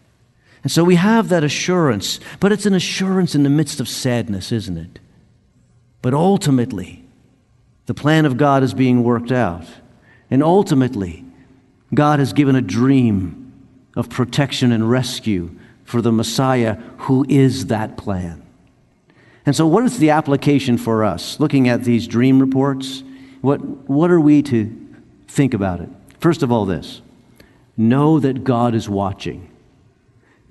And 0.63 0.72
so 0.72 0.84
we 0.84 0.96
have 0.96 1.30
that 1.30 1.43
assurance, 1.43 2.19
but 2.39 2.52
it's 2.52 2.65
an 2.65 2.74
assurance 2.74 3.36
in 3.36 3.43
the 3.43 3.50
midst 3.50 3.80
of 3.80 3.88
sadness, 3.88 4.52
isn't 4.52 4.78
it? 4.78 5.00
But 6.02 6.13
ultimately, 6.13 7.06
the 7.86 7.93
plan 7.93 8.26
of 8.26 8.38
God 8.38 8.63
is 8.63 8.74
being 8.74 9.04
worked 9.04 9.32
out. 9.32 9.65
And 10.34 10.41
ultimately, 10.41 11.24
God 11.93 12.17
has 12.17 12.34
given 12.34 12.56
a 12.56 12.62
dream 12.62 13.54
of 13.96 14.10
protection 14.10 14.72
and 14.72 14.89
rescue 14.89 15.56
for 15.84 16.02
the 16.02 16.12
Messiah 16.12 16.78
who 17.02 17.24
is 17.30 17.67
that 17.67 17.98
plan. 17.98 18.41
And 19.46 19.56
so, 19.56 19.67
what 19.67 19.84
is 19.84 20.00
the 20.00 20.10
application 20.10 20.80
for 20.80 21.04
us? 21.04 21.39
Looking 21.39 21.69
at 21.69 21.84
these 21.84 22.08
dream 22.08 22.39
reports, 22.39 23.04
what, 23.41 23.63
what 23.88 24.10
are 24.10 24.19
we 24.19 24.41
to 24.41 24.76
think 25.28 25.54
about 25.54 25.82
it? 25.82 25.89
First 26.19 26.41
of 26.41 26.52
all, 26.52 26.65
this 26.65 27.04
know 27.78 28.19
that 28.19 28.43
God 28.43 28.74
is 28.74 28.89
watching. 28.89 29.52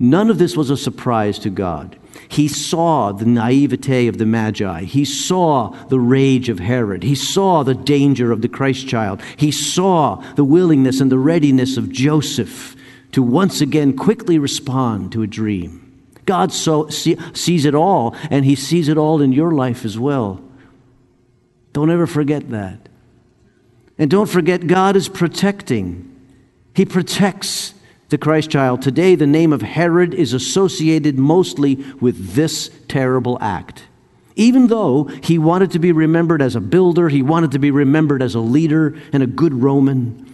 None 0.03 0.31
of 0.31 0.39
this 0.39 0.57
was 0.57 0.69
a 0.69 0.77
surprise 0.77 1.39
to 1.39 1.49
God. 1.49 1.97
He 2.29 2.49
saw 2.49 3.13
the 3.13 3.25
naivete 3.25 4.09
of 4.09 4.19
the 4.19 4.27
Magi. 4.27 4.83
He 4.83 5.05
saw 5.05 5.69
the 5.87 6.01
rage 6.01 6.49
of 6.49 6.59
Herod. 6.59 7.05
He 7.05 7.15
saw 7.15 7.63
the 7.63 7.77
danger 7.77 8.33
of 8.33 8.43
the 8.43 8.49
Christ 8.49 8.89
child. 8.89 9.23
He 9.37 9.53
saw 9.53 10.17
the 10.35 10.43
willingness 10.43 11.01
and 11.01 11.11
the 11.13 11.21
readiness 11.21 11.77
of 11.77 11.93
Joseph 11.93 12.75
to 13.13 13.23
once 13.23 13.61
again 13.61 13.97
quickly 13.97 14.41
respond 14.41 15.13
to 15.13 15.23
a 15.23 15.29
dream. 15.29 15.79
God 16.27 16.53
so, 16.53 16.89
see, 16.89 17.17
sees 17.33 17.65
it 17.65 17.75
all, 17.75 18.17
and 18.29 18.45
He 18.45 18.57
sees 18.57 18.89
it 18.89 18.99
all 18.99 19.23
in 19.23 19.31
your 19.31 19.53
life 19.53 19.85
as 19.85 19.97
well. 19.97 20.43
Don't 21.73 21.91
ever 21.91 22.09
forget 22.09 22.51
that. 22.51 22.89
And 23.99 24.11
don't 24.11 24.29
forget, 24.29 24.67
God 24.67 24.97
is 24.97 25.09
protecting. 25.09 26.09
He 26.75 26.85
protects 26.85 27.75
the 28.13 28.19
Christ 28.19 28.51
child. 28.51 28.81
Today, 28.83 29.17
the 29.17 29.27
name 29.27 29.53
of 29.53 29.63
Herod 29.63 30.15
is 30.15 30.33
associated 30.33 31.19
mostly 31.19 31.85
with 32.01 32.35
this 32.35 32.71
terrible 32.87 33.37
act. 33.41 33.87
Even 34.37 34.69
though 34.69 35.05
he 35.05 35.39
wanted 35.39 35.73
to 35.73 35.79
be 35.79 35.93
remembered 35.93 36.41
as 36.41 36.55
a 36.55 36.61
builder, 36.61 37.09
he 37.09 37.23
wanted 37.23 37.51
to 37.51 37.59
be 37.59 37.71
remembered 37.71 38.23
as 38.23 38.35
a 38.35 38.41
leader 38.41 38.97
and 39.13 39.23
a 39.23 39.27
good 39.27 39.55
Roman. 39.55 40.29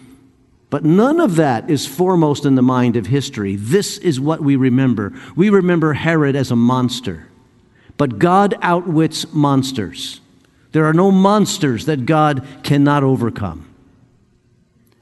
But 0.71 0.85
none 0.85 1.21
of 1.21 1.37
that 1.37 1.71
is 1.71 1.87
foremost 1.87 2.45
in 2.45 2.57
the 2.57 2.63
mind 2.63 2.97
of 2.97 3.07
history. 3.07 3.57
This 3.57 3.97
is 3.97 4.21
what 4.21 4.43
we 4.43 4.57
remember. 4.57 5.15
We 5.35 5.49
remember 5.49 5.95
Herod 5.95 6.37
as 6.37 6.51
a 6.51 6.57
monster. 6.57 7.29
But 7.97 8.19
God 8.19 8.55
outwits 8.61 9.33
monsters. 9.33 10.21
There 10.73 10.85
are 10.85 10.93
no 10.93 11.11
monsters 11.11 11.87
that 11.87 12.07
God 12.07 12.47
cannot 12.63 13.03
overcome. 13.03 13.73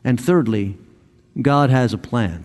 And 0.04 0.20
thirdly, 0.20 0.78
God 1.40 1.70
has 1.70 1.92
a 1.92 1.98
plan. 1.98 2.44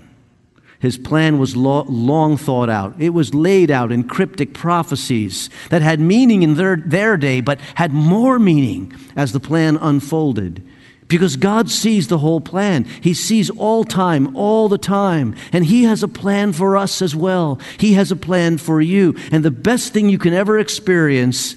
His 0.81 0.97
plan 0.97 1.37
was 1.37 1.55
lo- 1.55 1.85
long 1.87 2.37
thought 2.37 2.69
out. 2.69 2.95
It 2.99 3.11
was 3.11 3.35
laid 3.35 3.69
out 3.69 3.91
in 3.91 4.03
cryptic 4.03 4.53
prophecies 4.53 5.49
that 5.69 5.83
had 5.83 5.99
meaning 5.99 6.41
in 6.41 6.55
their, 6.55 6.75
their 6.75 7.17
day, 7.17 7.39
but 7.39 7.61
had 7.75 7.93
more 7.93 8.39
meaning 8.39 8.91
as 9.15 9.31
the 9.31 9.39
plan 9.39 9.77
unfolded. 9.77 10.67
Because 11.07 11.35
God 11.35 11.69
sees 11.69 12.07
the 12.07 12.17
whole 12.17 12.41
plan. 12.41 12.85
He 13.01 13.13
sees 13.13 13.49
all 13.51 13.83
time, 13.83 14.35
all 14.35 14.69
the 14.69 14.77
time. 14.79 15.35
And 15.51 15.65
He 15.65 15.83
has 15.83 16.01
a 16.01 16.07
plan 16.07 16.51
for 16.51 16.75
us 16.75 17.01
as 17.01 17.15
well. 17.15 17.59
He 17.77 17.93
has 17.93 18.11
a 18.11 18.15
plan 18.15 18.57
for 18.57 18.81
you. 18.81 19.15
And 19.31 19.45
the 19.45 19.51
best 19.51 19.93
thing 19.93 20.09
you 20.09 20.17
can 20.17 20.33
ever 20.33 20.57
experience 20.57 21.55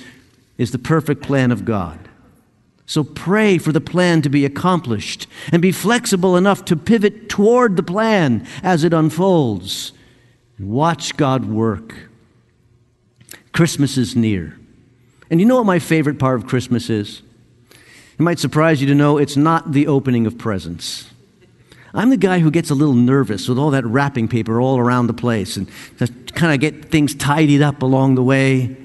is 0.58 0.70
the 0.70 0.78
perfect 0.78 1.22
plan 1.22 1.50
of 1.50 1.64
God. 1.64 1.98
So 2.86 3.02
pray 3.02 3.58
for 3.58 3.72
the 3.72 3.80
plan 3.80 4.22
to 4.22 4.28
be 4.28 4.44
accomplished 4.44 5.26
and 5.50 5.62
be 5.62 5.72
flexible 5.72 6.36
enough 6.36 6.64
to 6.66 6.76
pivot 6.76 7.28
toward 7.28 7.76
the 7.76 7.82
plan 7.82 8.46
as 8.62 8.84
it 8.84 8.92
unfolds. 8.92 9.92
And 10.58 10.70
watch 10.70 11.16
God 11.16 11.46
work. 11.46 11.94
Christmas 13.52 13.96
is 13.96 14.14
near. 14.14 14.58
And 15.30 15.40
you 15.40 15.46
know 15.46 15.56
what 15.56 15.66
my 15.66 15.78
favorite 15.78 16.18
part 16.18 16.38
of 16.38 16.46
Christmas 16.46 16.90
is? 16.90 17.22
It 17.70 18.20
might 18.20 18.38
surprise 18.38 18.80
you 18.80 18.86
to 18.88 18.94
know 18.94 19.18
it's 19.18 19.36
not 19.36 19.72
the 19.72 19.86
opening 19.86 20.26
of 20.26 20.38
presents. 20.38 21.10
I'm 21.94 22.10
the 22.10 22.16
guy 22.16 22.40
who 22.40 22.50
gets 22.50 22.70
a 22.70 22.74
little 22.74 22.94
nervous 22.94 23.48
with 23.48 23.58
all 23.58 23.70
that 23.70 23.86
wrapping 23.86 24.28
paper 24.28 24.60
all 24.60 24.78
around 24.78 25.06
the 25.06 25.14
place 25.14 25.56
and 25.56 25.68
kind 26.34 26.52
of 26.52 26.60
get 26.60 26.90
things 26.90 27.14
tidied 27.14 27.62
up 27.62 27.82
along 27.82 28.16
the 28.16 28.22
way. 28.22 28.76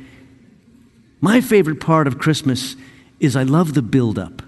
My 1.20 1.42
favorite 1.42 1.82
part 1.82 2.08
of 2.08 2.20
Christmas 2.20 2.76
is 3.20 3.36
I 3.36 3.44
love 3.44 3.74
the 3.74 3.82
build-up. 3.82 4.42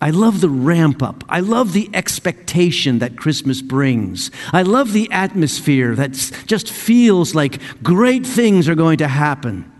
I 0.00 0.10
love 0.10 0.40
the 0.40 0.50
ramp 0.50 1.02
up. 1.02 1.24
I 1.28 1.40
love 1.40 1.72
the 1.72 1.88
expectation 1.94 2.98
that 2.98 3.16
Christmas 3.16 3.62
brings. 3.62 4.30
I 4.52 4.62
love 4.62 4.92
the 4.92 5.10
atmosphere 5.10 5.94
that 5.94 6.12
just 6.46 6.70
feels 6.70 7.34
like 7.34 7.60
great 7.82 8.26
things 8.26 8.68
are 8.68 8.74
going 8.74 8.98
to 8.98 9.08
happen. 9.08 9.72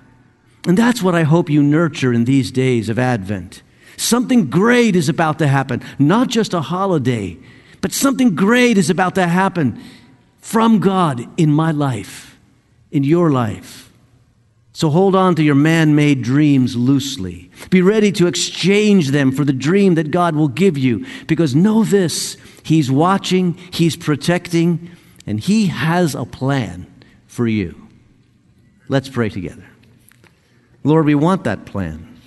And 0.66 0.76
that's 0.76 1.02
what 1.02 1.14
I 1.14 1.24
hope 1.24 1.50
you 1.50 1.62
nurture 1.62 2.14
in 2.14 2.24
these 2.24 2.50
days 2.50 2.88
of 2.88 2.98
Advent. 2.98 3.62
Something 3.98 4.48
great 4.48 4.96
is 4.96 5.08
about 5.08 5.38
to 5.38 5.46
happen, 5.46 5.82
not 5.98 6.28
just 6.28 6.54
a 6.54 6.60
holiday, 6.62 7.36
but 7.80 7.92
something 7.92 8.34
great 8.34 8.78
is 8.78 8.90
about 8.90 9.14
to 9.16 9.26
happen 9.26 9.82
from 10.40 10.78
God 10.80 11.26
in 11.38 11.52
my 11.52 11.72
life, 11.72 12.38
in 12.90 13.04
your 13.04 13.30
life. 13.30 13.85
So 14.76 14.90
hold 14.90 15.16
on 15.16 15.34
to 15.36 15.42
your 15.42 15.54
man 15.54 15.94
made 15.94 16.20
dreams 16.20 16.76
loosely. 16.76 17.50
Be 17.70 17.80
ready 17.80 18.12
to 18.12 18.26
exchange 18.26 19.08
them 19.08 19.32
for 19.32 19.42
the 19.42 19.54
dream 19.54 19.94
that 19.94 20.10
God 20.10 20.36
will 20.36 20.48
give 20.48 20.76
you. 20.76 21.06
Because 21.26 21.54
know 21.54 21.82
this 21.82 22.36
He's 22.62 22.90
watching, 22.90 23.54
He's 23.72 23.96
protecting, 23.96 24.90
and 25.26 25.40
He 25.40 25.68
has 25.68 26.14
a 26.14 26.26
plan 26.26 26.86
for 27.26 27.46
you. 27.46 27.88
Let's 28.86 29.08
pray 29.08 29.30
together. 29.30 29.64
Lord, 30.84 31.06
we 31.06 31.14
want 31.14 31.44
that 31.44 31.64
plan. 31.64 32.20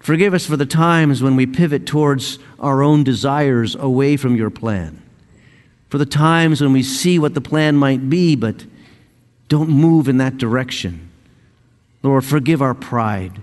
Forgive 0.00 0.34
us 0.34 0.44
for 0.44 0.58
the 0.58 0.66
times 0.66 1.22
when 1.22 1.34
we 1.34 1.46
pivot 1.46 1.86
towards 1.86 2.38
our 2.60 2.82
own 2.82 3.04
desires 3.04 3.74
away 3.74 4.18
from 4.18 4.36
your 4.36 4.50
plan. 4.50 5.02
For 5.88 5.96
the 5.96 6.04
times 6.04 6.60
when 6.60 6.74
we 6.74 6.82
see 6.82 7.18
what 7.18 7.32
the 7.32 7.40
plan 7.40 7.74
might 7.74 8.10
be, 8.10 8.36
but 8.36 8.66
don't 9.48 9.70
move 9.70 10.08
in 10.08 10.18
that 10.18 10.36
direction. 10.36 11.08
Lord, 12.04 12.24
forgive 12.24 12.60
our 12.60 12.74
pride 12.74 13.40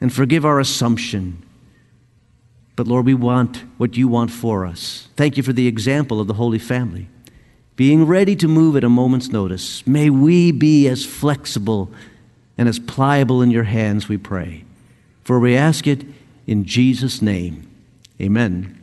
and 0.00 0.12
forgive 0.12 0.46
our 0.46 0.60
assumption. 0.60 1.42
But 2.76 2.86
Lord, 2.86 3.04
we 3.04 3.14
want 3.14 3.64
what 3.78 3.96
you 3.96 4.06
want 4.06 4.30
for 4.30 4.64
us. 4.64 5.08
Thank 5.16 5.36
you 5.36 5.42
for 5.42 5.52
the 5.52 5.66
example 5.66 6.20
of 6.20 6.28
the 6.28 6.34
Holy 6.34 6.60
Family. 6.60 7.08
Being 7.74 8.06
ready 8.06 8.36
to 8.36 8.46
move 8.46 8.76
at 8.76 8.84
a 8.84 8.88
moment's 8.88 9.30
notice. 9.30 9.84
May 9.88 10.08
we 10.08 10.52
be 10.52 10.86
as 10.86 11.04
flexible 11.04 11.90
and 12.56 12.68
as 12.68 12.78
pliable 12.78 13.42
in 13.42 13.50
your 13.50 13.64
hands, 13.64 14.08
we 14.08 14.16
pray. 14.16 14.64
For 15.24 15.40
we 15.40 15.56
ask 15.56 15.86
it 15.88 16.04
in 16.46 16.66
Jesus' 16.66 17.20
name. 17.20 17.68
Amen. 18.20 18.79